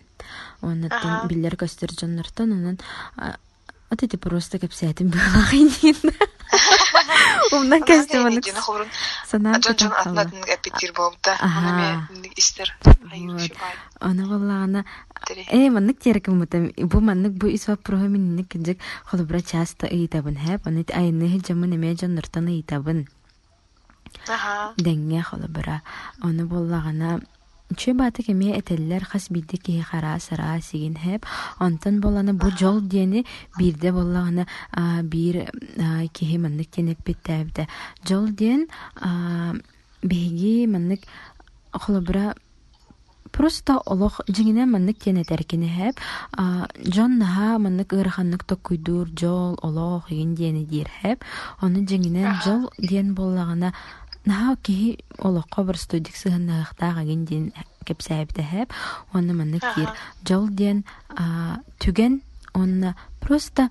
Оннаттан 0.63 1.29
биллер 1.29 1.57
көстөр 1.57 1.95
жоннортон 1.99 2.53
онон 2.53 2.79
от 3.93 4.03
эти 4.03 4.17
просто 4.17 4.59
кепсетим 4.59 5.09
былагын. 5.09 5.69
Умнан 7.53 7.83
хурун. 7.83 8.89
санаан 9.27 9.63
Жон 9.63 9.77
жон 9.79 9.93
эпитир 10.49 10.93
болбута. 10.95 11.37
Ага. 11.41 12.09
Аны 12.11 12.33
истер. 12.37 12.75
Вот. 12.83 13.51
Аны 14.01 14.27
боллагана 14.27 14.85
э 15.51 15.71
маннык 15.71 16.01
тереким 16.01 16.39
мутам 16.39 16.73
бу 16.77 17.01
маннык 17.01 17.33
бу 17.33 17.47
ис 17.49 17.69
вопросу 17.69 18.09
минник 18.09 18.49
кыжык 18.49 18.79
холбра 19.05 19.41
часто 19.41 19.87
ыйтабын 19.87 20.37
хэп 20.37 20.67
анит 20.67 20.91
айны 20.91 21.41
жамын 21.47 21.75
эме 21.75 21.95
жоннортон 21.95 22.47
ыйтабын. 22.49 23.09
Ага. 24.29 24.75
дәңгә 24.79 25.23
холобыра. 25.23 25.83
Оны 26.23 26.47
боллагана 26.47 27.21
Чө 27.73 27.95
баты 27.97 28.23
кеме 28.23 28.53
этеллер 28.59 29.05
хас 29.05 29.29
бидде 29.31 29.57
ки 29.57 29.81
хара 29.81 30.19
сара 30.21 30.61
сигин 30.61 30.97
хеп 30.97 31.25
онтон 31.59 32.01
боланы 32.01 32.35
бу 32.35 32.51
жол 32.51 32.81
диени 32.81 33.25
бирде 33.59 33.93
боллагана 33.93 34.47
а, 34.73 35.03
бир 35.03 35.49
а, 35.79 36.07
киһи 36.13 36.37
маннык 36.39 36.71
тенеп 36.71 37.01
биттәбде 37.07 37.69
жол 38.09 38.29
диен 38.29 38.67
а, 39.01 39.55
беги 40.03 40.67
маннык 40.67 41.07
холобра 41.73 42.35
просто 43.33 43.79
олох 43.87 44.21
жиңине 44.29 44.67
маннык 44.67 44.99
тене 44.99 45.25
теркини 45.25 45.69
хеп 45.69 46.01
а, 46.37 46.69
жон 46.85 47.19
наха 47.19 47.59
маннык 47.59 47.93
ыраханнык 47.93 48.45
токуйдур 48.45 49.09
жол 49.19 49.59
олох 49.63 50.11
еген 50.11 50.35
диени 50.35 50.65
дир 50.65 50.91
хеп 51.01 51.25
оны 51.61 51.87
жиңинен 51.89 52.43
жол 52.45 52.71
диен 52.79 53.15
боллагана 53.15 53.73
наха 54.25 54.57
олохко 55.19 55.65
бір 55.65 55.79
студик 55.79 56.17
кепсээбите 57.85 58.43
хеп 58.43 58.73
оны 59.13 59.35
маннык 59.35 59.65
дир 59.77 59.89
жол 60.29 60.49
түген 61.79 62.23
онна 62.55 62.95
просто 63.21 63.69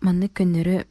маннык 0.00 0.32
көннөрү 0.40 0.84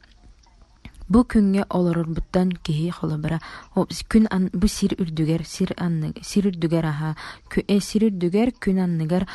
Бу 1.10 1.24
күнгө 1.26 1.64
олорорбуттан 1.74 2.52
киһи 2.62 2.90
холобара. 2.94 3.40
О 3.74 3.82
күн 3.82 4.28
ан 4.30 4.46
бу 4.54 4.68
сир 4.70 4.94
үрдүгер 4.94 5.42
сир 5.44 5.74
анны 5.76 6.12
сир 6.22 6.46
аха. 6.86 7.16
Кү 7.50 7.64
э 7.66 7.80
сир 7.80 8.04
үрдүгер 8.06 8.54
күн 8.62 8.78
анныгар 8.78 9.26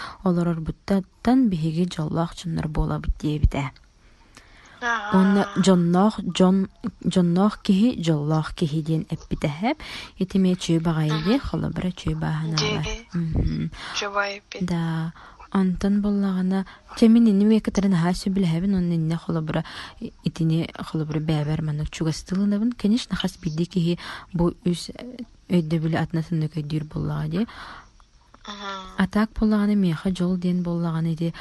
Ага. 3.60 3.85
Онна 5.13 5.48
жонноох 5.65 6.19
жон 6.38 6.67
жонноох 7.04 7.62
киһи 7.62 8.02
жоллоох 8.04 8.54
киһи 8.54 8.82
диэн 8.82 9.06
эппитэһэп 9.10 9.78
итиме 10.19 10.56
чүй 10.56 10.80
багайди 10.80 11.40
холобара 11.40 11.92
чүй 11.92 12.15
бит. 14.50 14.67
да 14.67 15.13
онтон 15.52 16.02
боллагана 16.02 16.65
чемин 16.98 17.28
инниме 17.28 17.62
катерин 17.62 17.96
хаасы 17.96 18.30
билэбин 18.30 18.76
он 18.76 18.92
инне 18.92 19.15
холобура 19.15 19.63
итини 20.23 20.69
холобура 20.80 21.19
бэбер 21.19 21.62
маннык 21.62 21.90
чугастылынабын 21.92 22.73
конечно 22.73 23.15
хас 23.15 23.38
бидди 23.42 23.65
киһи 23.65 24.00
бу 24.34 24.54
үс 24.65 24.92
өйдө 25.50 25.80
биле 25.80 25.98
атнасынны 26.02 26.50
көйдүр 26.50 26.84
боллага 26.90 27.28
ди. 27.28 27.48
Атак 28.98 29.29
боллаганы 29.39 29.75
меха 29.75 30.10
жол 30.15 30.37
ден 30.37 30.63
боллаганы 30.63 31.15
ди 31.15 31.33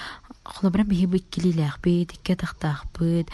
холобра 0.45 0.83
биһи 0.85 1.07
биккилилэхпит 1.07 2.13
икке 2.15 2.35
тахтаахпыт 2.37 3.29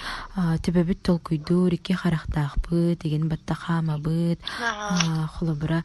төбөбүт 0.64 1.02
толкуйдуур 1.02 1.72
икке 1.74 1.94
харахтаахпыт 1.94 2.98
деген 3.02 3.28
батта 3.28 3.54
хаамабыт 3.54 4.38
Ага. 4.60 5.26
холобра 5.34 5.84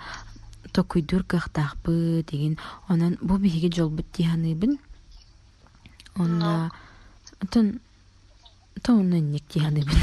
токуйдуур 0.74 1.24
кахтаахпыт 1.24 2.26
деген. 2.32 2.58
Онан 2.90 3.18
бу 3.22 3.38
биһиги 3.38 3.70
жолбут 3.76 4.06
тиһаныыбын 4.12 4.78
онна 6.18 6.72
тон 7.52 7.80
тооннанник 8.84 9.44
тиһаныыбын 9.48 10.02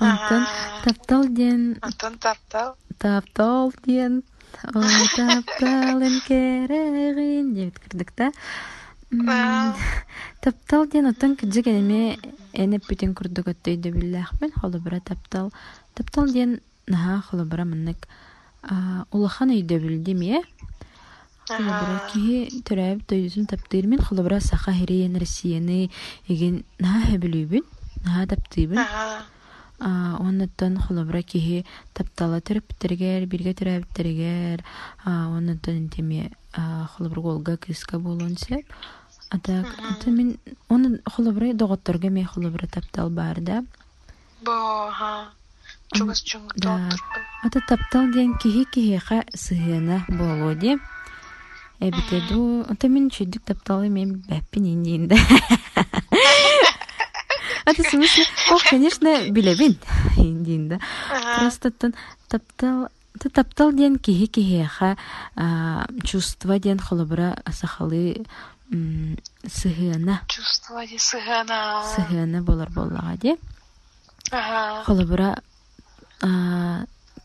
онтон 0.00 0.42
Ага. 0.42 0.82
таптал 0.84 1.24
диэн 1.28 1.78
Антон 1.82 2.18
таптал. 2.18 2.76
таптал 2.98 3.72
диэн 3.84 4.22
Ой, 4.64 5.08
тапталын 5.16 6.20
керегин 6.26 7.54
дебит 7.54 7.78
кырдык 7.78 8.12
да 8.16 8.32
таптал 10.40 10.86
диэн 10.86 11.06
отон 11.06 11.36
кыджык 11.36 11.68
энеме 11.68 12.18
эне 12.52 12.80
бүтүн 12.80 13.14
курдук 13.14 13.52
өттөйдө 13.52 13.92
биллэхпин 13.92 14.52
холобура 14.56 15.00
таптал 15.00 15.52
таптал 15.94 16.26
диэн 16.32 16.60
наха 16.86 17.22
холобура 17.28 17.64
маннык 17.64 18.08
улахан 19.12 19.50
өйдө 19.52 19.78
билдим 19.78 20.22
э 20.22 20.42
холобура 21.46 22.00
киһи 22.12 22.62
төрөөбүт 22.66 23.06
тойдусун 23.06 23.46
таптыырмин 23.46 24.00
холобура 24.00 24.40
саха 24.40 24.72
хириен 24.72 25.16
россияны 25.20 25.90
эген 26.28 26.64
наха 26.78 27.12
хөбүлүүбүн 27.12 27.64
наха 28.04 28.26
таптыыбын 28.34 28.80
Ага. 29.78 30.24
оннуттан 30.24 30.78
холобура 30.80 31.22
киһи 31.22 31.64
таптала 31.94 32.40
төрөппүттэригэр 32.40 33.26
бирге 33.26 33.52
төрөөбүттэригэр 33.54 34.64
оннуттан 35.06 35.76
интеме 35.76 36.30
холобура 36.96 37.20
голга 37.20 37.56
кыска 37.56 37.98
болон 37.98 38.36
сеп 38.38 38.64
атак 39.30 39.66
ата 39.90 40.10
мен 40.10 40.38
оны 40.68 41.00
холобура 41.04 41.52
доготторго 41.54 42.08
ме 42.10 42.24
холобура 42.24 42.66
таптал 42.66 43.10
бар 43.10 43.40
да 43.40 43.64
Бо, 44.44 44.52
ага. 44.88 45.30
Чугас 45.94 46.22
чуң 46.24 46.48
Да. 46.56 46.88
ата 47.44 47.60
таптал 47.68 48.10
диэн 48.12 48.34
киһи 48.38 48.64
киһиэха 48.72 49.24
сыһыана 49.34 50.04
болуо 50.08 50.54
ди 50.54 50.78
эбите 51.80 52.22
ду 52.28 52.64
ата 52.68 52.88
мен 52.88 53.10
чүйдүк 53.10 53.44
тапталы 53.44 53.88
мен 53.90 54.24
бэппин 54.28 54.64
индиин 54.64 55.08
в 57.74 57.90
смысле 57.90 58.24
ох 58.52 58.62
конечно 58.70 59.30
билебин 59.30 59.78
индиин 60.16 60.68
да 60.68 60.78
Ага. 61.10 61.40
Просто 61.40 61.70
тон 61.70 61.94
таптал 62.28 62.88
ты 63.18 63.28
таптал 63.30 63.72
диэн 63.72 63.98
киһи 63.98 64.26
киһиэха 64.26 64.96
чувство 66.04 66.58
диэн 66.58 66.78
холобура 66.78 67.42
сахалы 67.52 68.24
м, 68.72 69.16
сыһыана 69.46 70.20
Чувствовать 70.28 71.00
сыгана. 71.00 71.82
сыһыана 71.96 72.42
болар 72.42 72.68
боллаҕа 72.70 73.16
ди 73.16 73.36
Ага. 74.30 74.82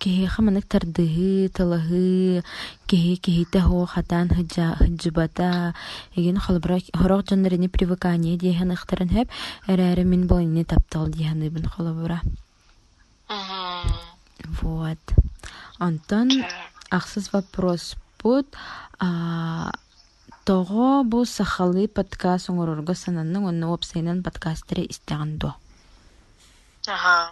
Киһиэха 0.02 0.42
манык 0.42 0.66
тардыһы 0.74 1.50
талаһы 1.58 2.44
киһи 2.90 3.14
киһите 3.26 3.60
хоо 3.62 3.86
хатаан 3.86 4.30
хыджа 4.38 4.76
хыджыбата 4.82 5.76
эгин 6.18 6.38
холобура 6.44 6.80
хорох 7.00 7.22
дьоннарыны 7.28 7.70
привыкание 7.70 8.38
диэхэн 8.38 8.74
ыхтарын 8.76 9.10
хэп 9.16 9.28
эрээри 9.72 10.04
мин 10.04 10.28
болайны 10.28 10.64
таптал 10.66 11.08
диэханыбын 11.08 11.66
холобура 11.74 12.20
Мгм. 13.30 13.94
вот 14.62 15.04
онтон 15.80 16.28
Так. 16.30 16.52
Ақсыз 16.92 17.32
вопрос 17.32 17.96
бут. 18.22 18.48
А, 19.00 19.72
Того 20.44 21.04
бу 21.06 21.24
сахалы 21.24 21.88
подкаст 21.88 22.50
оңорорго 22.50 22.96
сананның 22.98 23.46
онны 23.48 23.68
опсайнан 23.72 24.24
подкастере 24.24 24.84
истеген 24.90 25.38
до. 25.38 25.54
Ага. 26.88 27.32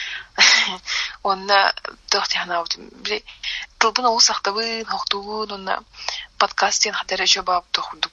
Онна 1.23 1.73
тохти 2.09 2.37
хана 2.37 2.61
утим. 2.61 2.89
Били 3.03 3.23
тылбын 3.79 4.05
ол 4.05 4.19
сақтабын, 4.19 4.85
хоқтуын, 4.85 5.51
онна 5.53 5.83
подкастен 6.37 6.93
хадер 6.93 7.21
еще 7.21 7.41
бап 7.41 7.65
тохудук 7.71 8.11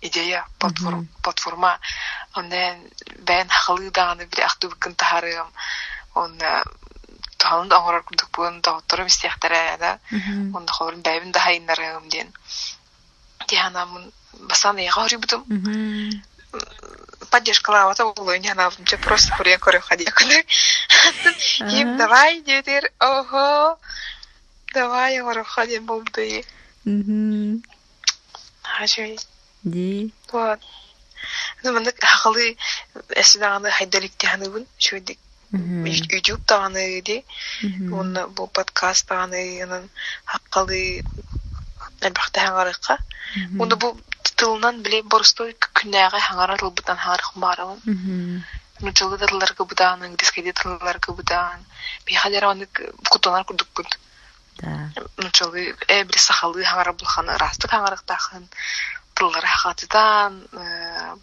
идея, 0.00 0.46
платформа, 0.58 1.06
платформа. 1.22 1.78
Онна 2.34 2.76
бәйн 3.26 3.48
хақылы 3.48 3.90
дағаны 3.90 4.26
били 4.26 4.46
ақтубыкын 4.46 4.94
тахарым. 4.94 5.48
Онна 6.14 6.62
тухалын 7.38 7.68
да 7.68 7.78
оңорар 7.80 8.04
курдукпун, 8.06 8.60
доғотторым 8.62 9.08
истияқтара 9.10 9.78
да. 9.78 9.98
Онда 10.54 10.72
холорун 10.72 11.02
бәйбин 11.02 11.32
да 11.32 11.40
хайыннарым 11.40 12.08
ден. 12.08 12.32
Дианамын 13.48 14.12
басан 14.48 14.78
яга 14.78 15.02
хорибутум. 15.02 15.44
Поддержка 17.30 17.70
лавата 17.70 18.04
улы 18.04 18.38
не 18.38 18.50
она 18.50 18.70
мне 18.78 18.98
просто 18.98 19.34
курен 19.36 19.58
корю 19.58 19.80
ходи 19.80 20.04
куда. 20.04 20.38
Им 21.70 21.88
Ага. 21.88 21.98
давай 21.98 22.40
дедер. 22.42 22.90
Ого. 23.00 23.78
Давай 24.74 25.18
ходим 25.44 25.86
болды. 25.86 26.44
Хачи. 28.62 29.18
Ди. 29.64 30.12
Вот. 30.30 30.60
Ну 31.62 31.72
мен 31.72 31.90
хакылы 32.00 32.56
эсдаганы 33.10 33.70
хайдалик 33.70 34.12
тяныбын. 34.16 34.66
Шөйдик. 34.78 35.18
YouTube 35.52 36.44
таганы 36.44 37.00
ди. 37.00 37.24
Оны 37.92 38.26
бу 38.28 38.46
подкаст 38.46 39.08
таганы 39.08 39.62
анан 39.62 39.88
хакылы 40.24 41.02
Әлбәттә 42.02 42.42
хаңарыкка. 42.42 42.98
Оны 43.62 43.76
бу 43.76 43.96
тылынан 44.42 44.82
биле 44.82 45.02
борстой 45.14 45.54
күнәгә 45.78 46.20
хаңара 46.26 46.58
тылбытан 46.60 46.98
хаңарык 46.98 47.34
барым. 47.44 47.82
Нучылы 48.82 49.18
тыллар 49.18 49.52
кыбыдан, 49.58 50.02
инглискәдә 50.08 50.52
тыллар 50.58 50.98
кыбыдан. 50.98 51.60
Би 52.06 52.16
хәдәр 52.18 52.48
аны 52.50 52.66
куталар 53.10 53.44
курдук 53.46 53.68
бут. 53.76 53.98
Да. 54.58 54.90
Нучылы 55.16 55.76
э 55.86 56.02
бир 56.04 56.18
сахалы 56.18 56.64
хаңара 56.66 56.92
булханы 56.92 57.36
расты 57.38 57.70
хаңарык 57.70 58.02
тахын. 58.04 58.48
Тыллар 59.14 59.46
хатыдан, 59.46 60.40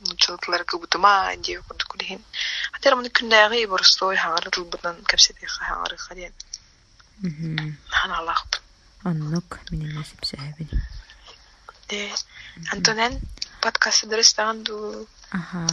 нучылы 0.07 0.37
тыллар 0.37 0.63
кыбытыма 0.63 1.35
ди 1.43 1.57
леген. 1.99 2.23
Хәдәр 2.77 2.97
аны 3.01 3.11
күнәгә 3.11 3.67
борстой 3.67 4.15
хаңара 4.15 4.49
тылбытан 4.49 5.03
кәпсәдә 5.03 5.51
хаңарык 5.57 6.07
хәдән. 6.07 7.75
Хана 7.89 8.17
Аллах. 8.23 8.45
Оннук 9.03 9.59
минен 9.71 9.95
насип 9.95 10.23
сәбин. 10.23 10.71
Де. 11.89 12.05
Антонен 12.73 13.15
подкасты 13.63 14.07
дөрестәгән 14.11 14.61
ду. 14.67 15.07
Аха. 15.33 15.65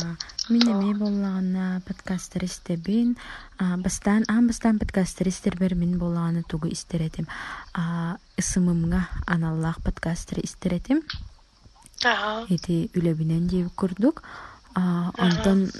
Мен 0.48 0.68
эме 0.72 0.94
боллагана 0.96 1.82
подкастер 1.86 2.44
истебин. 2.44 3.16
Бастан, 3.58 4.24
а 4.28 4.40
бастан 4.40 4.78
подкастер 4.78 5.28
истербер 5.28 5.74
мен 5.74 5.98
боллаганы 5.98 6.42
тугу 6.42 6.68
истеретим. 6.72 7.28
Ысымымга 8.38 9.08
аналлах 9.26 9.82
подкастер 9.82 10.40
истеретим. 10.42 11.02
Эти 12.48 12.90
үлебинен 12.94 13.48
деп 13.48 13.74
курдук. 13.74 14.22
А, 14.74 15.10
онтон 15.18 15.70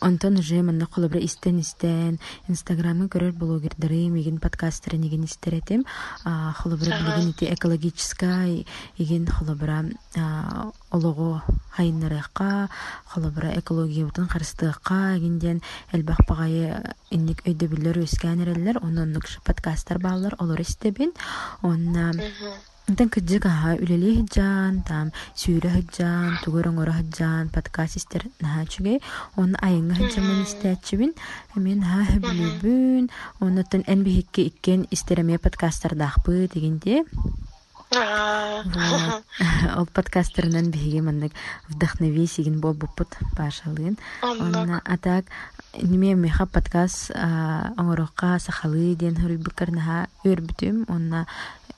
Онтон 0.00 0.38
уже 0.38 0.62
манна 0.62 0.86
холобра 0.86 1.18
истен 1.18 1.58
истен 1.58 2.20
инстаграмы 2.46 3.08
көрөр 3.10 3.32
блогердары 3.32 4.08
меген 4.08 4.38
подкастеры 4.38 4.96
неген 4.96 5.24
истеретим 5.24 5.84
холобра 6.22 6.86
билеген 6.86 7.30
ити 7.30 7.44
экологическая 7.52 8.64
иген 8.96 9.26
холобра 9.26 9.84
олого 10.90 11.42
хайнарыкка 11.70 12.70
холобра 13.06 13.58
экология 13.58 14.04
бутун 14.04 14.28
харыстыкка 14.28 15.18
гинден 15.18 15.62
элбах 15.90 16.18
багайы 16.28 16.94
инник 17.10 17.42
өйдө 17.44 17.66
билер 17.66 17.98
өскән 18.06 18.46
эрелер 18.46 18.78
ононнук 18.78 19.26
подкасттар 19.44 19.98
баалар 19.98 20.36
олар 20.38 20.60
истебин 20.60 21.10
онна 21.62 22.12
Тан 22.96 23.10
кыджык 23.12 23.44
аха 23.44 23.76
үлели 23.76 24.14
хыджан, 24.16 24.80
там 24.88 25.10
сүйрө 25.36 25.68
хыджан, 25.74 26.38
тугөрөң 26.40 26.78
ора 26.80 26.94
хыджан, 26.96 27.50
подкаст 27.52 27.98
истер 28.00 28.24
наха 28.40 28.64
чугай, 28.64 29.02
он 29.36 29.52
айыңа 29.60 29.98
хыджамын 29.98 30.46
истәчүбин, 30.46 31.12
мен 31.60 31.84
ха 31.84 32.06
хөбүлүбүн, 32.08 33.10
оннотон 33.44 33.84
эн 33.86 34.02
бихикке 34.08 34.48
иккен 34.48 34.86
истереме 34.90 35.36
подкасттар 35.38 35.94
дахпы 36.00 36.48
дегенде. 36.48 37.04
Ол 39.76 39.86
подкастерынан 39.92 40.70
биһиги 40.70 41.00
маннык 41.00 41.32
вдохнови 41.68 42.26
сигин 42.26 42.60
болбуппут 42.60 43.16
башалыын. 43.36 43.98
Онна 44.22 44.82
атак 44.84 45.24
неме 45.82 46.14
меха 46.14 46.46
подкаст 46.46 47.10
оңорокка 47.12 48.38
сахалы 48.40 48.94
диэн 48.94 49.16
хөрүбүккарнаха 49.16 50.08
үрбүтүм. 50.24 50.84
Онна 50.88 51.26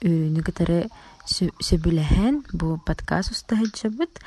Э, 0.05 0.09
nykätere 0.09 0.88
сөбүлэхэн 1.31 2.51
бу 2.53 2.81
подкаст 2.85 3.31
устаһыджабыт. 3.31 4.18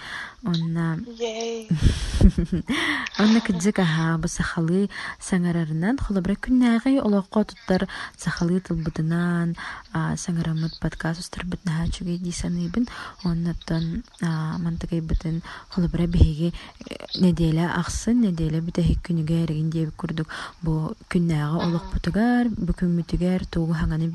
Онна 0.44 1.00
Ей. 1.20 1.68
Онна 3.20 3.40
кыджык 3.42 3.80
аха 3.80 4.18
бу 4.18 4.28
сахалы 4.28 4.90
саңарарынан 5.20 6.00
холобра 6.00 6.36
күннәгы 6.36 7.00
олоққа 7.04 7.44
туттар 7.52 7.88
сахалы 8.16 8.60
тылбытынан 8.60 9.56
саңарамыт 9.94 10.80
подкаст 10.80 11.20
устарбыт 11.20 11.66
наха 11.66 11.92
чугай 11.92 12.18
дисаныбын 12.18 12.88
оннаттан 13.24 14.04
бытын 14.22 15.42
холобра 15.70 16.08
беһиги 16.08 16.54
неделя 17.20 17.74
ахсын 17.76 18.22
диэбик 18.36 19.96
курдук 19.96 20.28
бу 20.62 20.96
күннәгы 21.10 21.60
олоқпутугар 21.68 22.50
бу 22.50 22.74
күммүтүгәр 22.74 23.46
тугу 23.52 23.74
хаңаны 23.74 24.08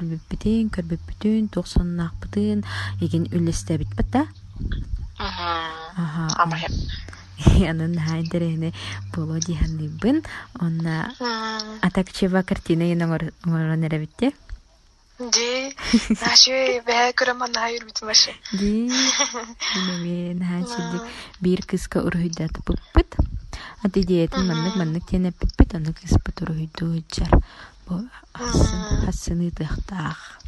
еген 3.01 3.29
үллестебит 3.33 3.95
бата 3.97 4.27
Ага. 5.19 6.29
Амаһым. 6.39 6.73
Анын 7.71 7.93
наха 7.93 8.19
интерехне 8.19 8.73
боло 9.15 9.39
диханныбын 9.39 10.23
онна 10.61 11.15
атак 11.83 12.13
чеба 12.13 12.43
картина 12.43 12.83
ен 12.93 13.03
оңорон 13.03 13.87
эребитте 13.87 14.33
Ди. 15.19 15.75
Наши 16.23 16.79
бэ 16.87 17.11
көрөмөн 17.19 17.51
на 17.55 17.67
юрбит 17.75 18.03
машы. 18.03 18.31
ди 18.53 18.87
наха 20.39 20.63
чилдик 20.71 21.03
бир 21.41 21.63
кыска 21.67 21.99
урхуйдаты 22.07 22.63
пыппыт 22.63 23.17
ати 23.83 24.03
диетин 24.07 24.47
маннык 24.47 24.77
маннык 24.77 25.07
тиене 25.11 25.33
пыппыт 25.33 25.75
аны 25.75 25.93
кыспыт 25.93 26.43
урхуйдуучар 26.43 27.33
бу 27.87 28.03
хасын 28.35 29.51
тыхтаах 29.51 30.39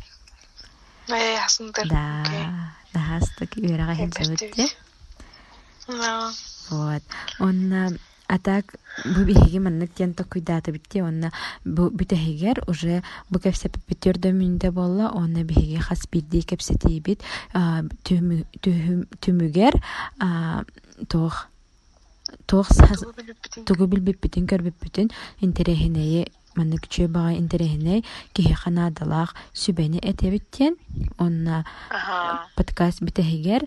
Эй, 1.12 1.36
хасындыр. 1.38 1.88
да 1.88 2.22
нахастык 2.94 3.56
үерага 3.56 3.94
хинсабытте 3.94 4.68
Да. 5.88 6.30
Вот. 6.70 7.02
Онна 7.40 7.90
атак 8.28 8.76
бу 9.04 9.24
биһиги 9.26 9.58
маннык 9.58 9.90
тиен 9.94 10.14
токуйдаата 10.14 10.70
битти 10.70 11.02
онна 11.02 11.32
бу 11.64 11.90
уже 12.68 13.02
бу 13.28 13.40
кепсе 13.40 13.68
пипитер 13.68 14.18
дөмүндө 14.18 14.70
болла 14.70 15.10
онна 15.10 15.42
биһиги 15.42 15.80
хас 15.82 16.06
бидди 16.12 16.42
кепсетиибит 16.42 17.22
түмү- 17.52 18.46
түһүм- 18.62 19.06
түмүгер 19.20 19.82
а, 20.20 20.62
тоох 21.08 22.68
сас- 22.70 23.00
Тугу 23.00 23.64
тугу 23.66 23.86
билбиппитин 23.86 24.46
көрбүппүтүн 24.46 25.10
интерехинеи 25.40 26.30
маннык 26.60 26.84
чүй 26.92 27.08
бага 27.08 27.32
интерехиней 27.42 28.04
киһи 28.36 28.52
ханаадалаах 28.62 29.34
сүбени 29.62 29.98
этебиттен 30.10 30.76
онна 31.18 31.64
подкаст 32.56 33.00
битэһигер 33.06 33.62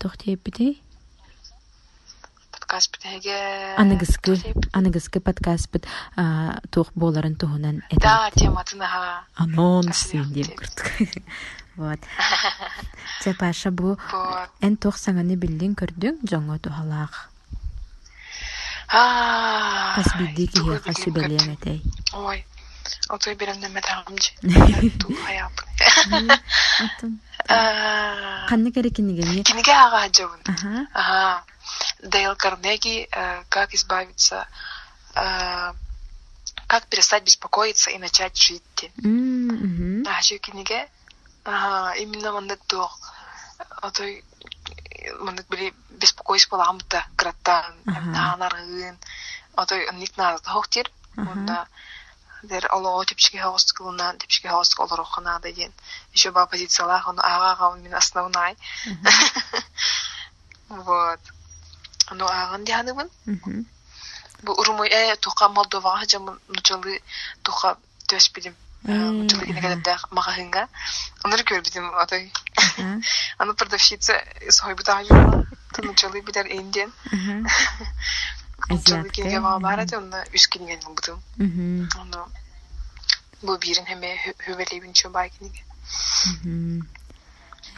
туох 0.00 0.16
тиэппитий 0.16 0.80
Подкаст 2.54 2.90
битеге. 2.96 3.74
Аныгыскы, 3.76 4.40
аныгыскы 4.72 5.20
подкаст 5.20 5.70
бит 5.72 5.84
туох 6.72 6.88
боларын 6.94 7.36
туһунан 7.36 7.82
Да, 8.00 8.30
тематын 8.34 8.80
ага. 8.82 9.24
Анонс 9.36 10.10
дип. 10.10 10.48
курдук. 10.58 10.86
Вот. 11.76 11.98
Те 13.22 13.34
паша 13.34 13.70
бу 13.70 13.98
эн 14.62 14.76
туох 14.76 14.96
саңаны 14.96 15.34
билдин 15.36 15.74
көрдүң 15.74 16.22
жоңго 16.30 16.58
тухалаах. 16.62 17.30
Аа. 18.88 19.94
Кас 19.96 20.14
бидди 20.18 20.46
ки 20.46 20.56
тугу 20.58 20.72
хеха 20.74 20.90
билим 20.90 21.02
сүбелиэн 21.02 21.38
көрдüm. 21.38 21.54
этей. 21.54 21.82
Ой. 22.12 22.46
Отой 23.08 23.34
беремне 23.34 23.68
метагымчы. 23.68 24.32
Ту 25.00 25.14
хаяп. 25.24 25.52
Атын. 26.84 27.20
Аа. 27.48 28.46
Канны 28.48 28.72
керекинигени. 28.72 29.42
Киниге 29.42 29.72
ага 29.72 30.08
жабын. 30.12 30.40
Аха. 30.46 30.86
Ага. 30.92 31.44
Дейл 32.02 32.36
Карнеги 32.36 33.08
э, 33.10 33.42
«Как 33.48 33.74
избавиться...» 33.74 34.46
э, 35.14 35.72
«Как 36.66 36.86
перестать 36.86 37.24
беспокоиться 37.24 37.90
и 37.90 37.98
начать 37.98 38.36
жить». 38.36 38.90
М, 39.02 39.46
мгм. 39.48 40.04
А 40.06 40.20
şu 40.22 40.38
книге 40.38 40.88
ага, 41.44 41.94
именно 41.96 42.32
мындык 42.32 42.60
туох 42.66 42.98
отой 43.82 44.24
мындык 45.20 45.46
били 45.48 45.74
беспокойство 45.90 46.56
боламыта 46.56 47.06
граттан 47.16 47.74
Ага. 47.86 48.12
таанарыын 48.14 48.98
отой 49.56 49.90
ник 49.92 50.12
тохтир 50.42 50.90
Ага. 51.16 51.30
онда 51.30 51.66
дер 52.42 52.66
олоо 52.72 53.04
тепчиге 53.04 53.42
хостук 53.42 53.76
кылынан 53.78 54.18
тепчиге 54.18 54.48
хостук 54.50 54.80
олорохо 54.80 55.20
нада 55.20 55.52
ден 55.52 55.72
еще 56.12 56.30
ба 56.30 56.46
позициялах 56.46 57.06
он 57.08 57.18
ага 57.20 57.68
он 57.68 57.82
мен 57.82 57.94
основной 57.94 58.56
вот. 60.68 61.20
Ну 62.10 62.26
аган 62.26 62.64
дианыбын 62.64 63.08
бу 64.42 64.52
урумой 64.52 64.88
э 64.90 65.16
туха 65.16 65.48
молдовага 65.48 66.04
жамын 66.06 66.38
нучалы 66.48 67.00
туха 67.42 67.76
төс 68.08 68.28
билим 68.32 68.54
М, 68.84 69.18
нучалы 69.22 69.46
кинегелерде 69.46 69.96
магазинга 70.10 70.68
онор 71.24 71.40
көрбүдүм 71.40 71.94
отой 72.02 72.30
Аха. 72.34 72.43
Аны 73.38 73.54
продавщица 73.54 74.12
сойбута 74.50 75.02
жула 75.04 75.44
нучалы 75.82 76.20
бидер 76.22 76.46
Аха. 77.06 77.42
нучалы 78.70 79.00
Азиатка. 79.00 79.10
кинеге 79.10 79.40
мага 79.40 79.60
барат 79.60 79.92
онна 79.92 80.24
Мгм. 81.36 81.88
ону 82.00 82.26
бу 83.42 83.56
бирин 83.58 83.84
хеме 83.86 84.16
хөбелейбин 84.46 84.92
чөбай 84.92 85.30
кинеге 85.30 85.62
Мгм. 86.44 86.86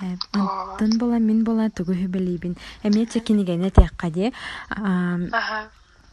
Э, 0.02 0.16
Вот. 0.34 0.80
Онтон 0.82 0.98
бола 0.98 1.18
мин 1.18 1.42
бола 1.44 1.70
тугу 1.70 1.94
хүбелибин. 1.94 2.56
Эме 2.82 3.06
чекинигене 3.06 3.70
текка 3.70 4.10
де. 4.10 4.32
ам, 4.70 5.30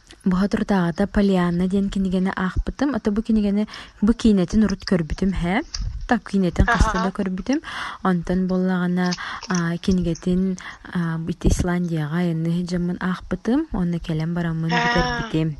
ага 0.04 0.30
Буха 0.30 0.48
туртаагата 0.48 1.06
Полианна 1.06 1.68
диэн 1.68 1.90
кинигене 1.90 2.32
аахпытым. 2.36 2.94
Ата 2.94 3.10
бу 3.10 3.22
кинигене 3.22 3.66
бу 4.00 4.12
кинетин 4.12 4.64
урут 4.64 4.84
көрбүтүм 4.84 5.32
хэ. 5.32 5.62
Так 6.06 6.30
кинетин 6.30 6.64
Ага. 6.68 6.78
кастада 6.78 7.10
көрбүтүм. 7.10 7.60
Онтон 8.02 8.46
боллагана 8.46 9.12
а, 9.48 9.76
кинигетин 9.76 10.56
а, 10.92 11.18
бит 11.18 11.44
Исландияга 11.44 12.22
энни 12.22 12.66
жамын 12.66 12.96
аахпытым. 13.00 13.66
Онны 13.72 13.98
келем 13.98 14.34
барамын 14.34 14.70
битербитим. 14.70 15.56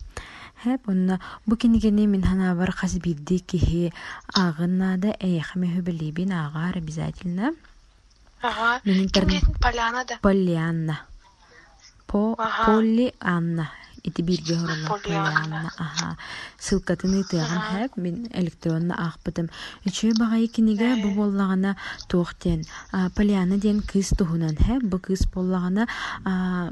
Хэп 0.65 0.89
онна 0.89 1.21
бу 1.47 1.57
кинигене 1.57 2.07
мин 2.07 2.23
хана 2.23 2.55
бар 2.55 2.75
бидди 3.03 3.39
кихи 3.39 3.93
агыннада 4.35 5.15
эйхме 5.21 5.77
хүбелибин 5.77 6.33
ага 6.33 6.73
обязательно. 6.75 7.53
ага 8.43 8.81
Мен 8.85 9.09
киндин 9.09 9.43
поляна 9.61 10.05
да 10.09 10.19
Полианна. 10.23 11.01
Полианна. 12.07 13.69
Ити 14.05 14.23
бирге 14.23 14.57
хоролла 14.57 14.89
Полианна. 14.89 15.33
Полианна. 15.33 15.71
Ага. 15.79 16.17
Сылкатын 16.61 17.15
ытыган 17.23 17.61
хэп 17.73 17.97
мен 17.97 18.29
электронна 18.37 18.95
ахпытым. 19.01 19.49
Үчөө 19.89 20.13
багай 20.21 20.47
киниге 20.47 21.01
бу 21.01 21.15
боллагана 21.17 21.77
туохтен. 22.09 22.67
А, 22.93 23.09
Полианна 23.17 23.57
ден 23.57 23.81
кыз 23.81 24.13
тухунан 24.13 24.61
хэп 24.61 24.85
бу 24.85 24.99
кыз 25.01 25.25
боллагана 25.33 25.89
а, 26.25 26.69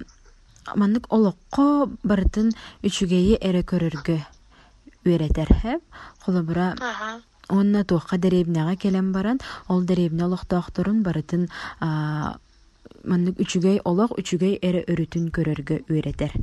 маннык 0.77 1.09
олоққо 1.09 1.97
бартын 2.05 2.53
үчүгейи 2.85 3.41
эре 3.41 3.65
көрөргө 3.65 4.21
үеретер 5.09 5.49
хэп. 5.49 5.81
Холобура 6.21 6.77
Онна 7.49 7.85
туохха 7.85 8.19
деребнега 8.19 8.77
келен 8.77 9.13
баран, 9.13 9.41
ол 9.69 9.83
деребне 9.83 10.25
олохтоохторун 10.25 11.03
барытын 11.03 11.49
а, 11.81 12.37
маннык 13.05 13.41
үчүгей 13.41 13.81
олох 13.85 14.13
үчүгей 14.21 14.59
эре 14.61 14.85
өрүтүн 14.85 15.33
көрөргө 15.33 15.85
үйретер. 15.89 16.37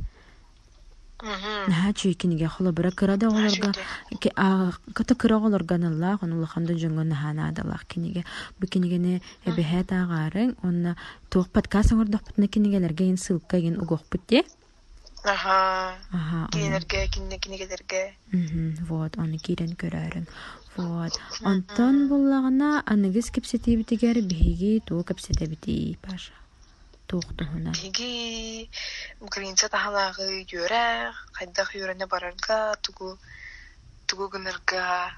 Наха 1.22 1.92
чүйкиниге 1.92 2.46
холо 2.48 2.72
бара 2.72 2.90
кырада 2.90 3.28
олорга 3.28 3.72
ке- 4.20 4.32
а, 4.36 4.72
ката 4.94 5.14
кыра 5.14 5.36
олорганалла 5.36 6.18
онулаханда 6.22 6.72
жоңго 6.74 7.04
наханаадалах 7.04 7.84
киниге 7.86 8.24
бу 8.58 8.66
кинигене 8.66 9.20
эбеһэ 9.44 9.84
таагаарың 9.84 10.56
онна 10.62 10.96
туох 11.30 11.48
подкаст 11.50 11.92
оңордохпутна 11.92 12.48
кинигелерге 12.48 13.08
ин 13.10 13.16
ссылка 13.18 13.58
ин 13.58 13.76
угохпут 13.80 14.22
де 14.28 14.44
ага 15.24 15.92
Аха, 16.12 16.48
оны- 16.48 16.52
кинелерге 16.52 17.08
кине 17.08 17.38
кинегелерге 17.38 18.14
Мгм, 18.32 18.84
вот, 18.88 19.16
оны 19.18 19.36
кирен 19.38 19.76
көрөрүң. 19.76 20.26
Вот. 20.76 21.12
Онтон 21.44 22.08
буллагына 22.08 22.82
аныгыс 22.86 23.30
кепсетибитигер 23.30 24.22
биһиги 24.22 24.80
туу 24.86 25.02
кепсетебити 25.04 25.98
паша. 26.00 26.32
Туухтуһуна. 27.10 27.72
Биги 27.74 28.70
гринца 29.20 29.68
таханагы 29.68 30.46
юрэ 30.46 31.10
хайдах 31.32 31.74
юрэне 31.74 32.06
барарга 32.06 32.76
тугу 32.82 33.18
тугу 34.06 34.28
гынырга 34.28 35.10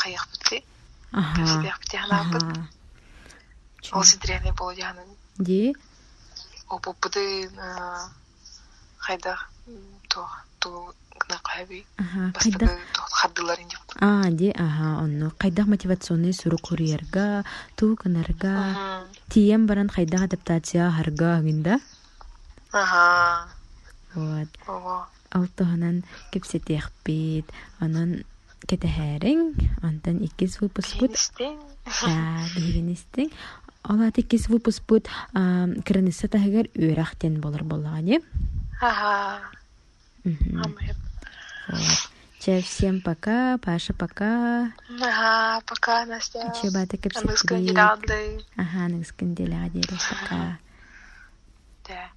хаяк 0.00 0.24
битти 0.32 0.64
Аха. 1.12 1.36
Кепсетеп 1.36 1.78
бити 1.82 1.96
ханагы 1.96 2.38
Аха. 2.38 2.68
Ол 3.92 4.04
сидрене 4.04 4.52
бол 4.52 4.72
яһанын. 4.72 5.08
Ди? 5.38 5.76
Опу 6.68 6.96
буды 7.00 7.50
хайда 8.98 9.38
то 10.08 10.28
то 10.58 10.94
гна 11.20 11.38
кайби. 11.42 11.84
Ага, 11.96 12.32
Бастыгы 12.34 12.58
кайдах 12.58 12.80
то 12.94 13.00
хаддылар 13.02 13.60
инде. 13.60 13.76
А, 14.00 14.30
ди, 14.30 14.50
ага, 14.50 15.02
онно. 15.04 15.30
Кайдах 15.38 15.66
мотивационный 15.66 16.32
сурук 16.32 16.68
хуриерга, 16.68 17.44
тууканарга, 17.76 19.06
тием 19.28 19.66
баран 19.66 19.88
кайдах 19.88 20.22
адаптация 20.22 20.90
харга 20.90 21.40
гинда. 21.42 21.80
Ага. 22.72 23.48
Вот. 24.14 24.48
Ого. 24.66 25.06
Алтыһынан 25.30 26.04
кепсетехпит, 26.32 27.44
анан 27.80 28.24
кетеһәрең, 28.64 29.52
антан 29.84 30.24
иккис 30.24 30.60
выпуск 30.60 30.96
бут. 31.00 31.16
Да, 31.34 32.48
бигенистең. 32.56 33.30
Ала 33.82 34.10
тиккис 34.10 34.48
выпуск 34.48 34.82
бут, 34.88 35.08
үрәхтен? 36.74 37.40
Ага. 38.80 39.40
Вот. 41.68 42.17
Че, 42.48 42.62
всем 42.62 43.02
пока, 43.02 43.58
Паша 43.58 43.92
пока. 43.92 44.72
Ага, 44.88 45.60
пока, 45.66 46.06
Настя. 46.06 46.50
Чебата 46.56 46.96
кепсетпит. 46.96 47.60
гидалды. 47.60 48.40
Ага, 48.56 48.88
ныңскын 48.88 49.34
делага 49.36 49.84
пока. 49.84 50.56
Да. 51.84 52.08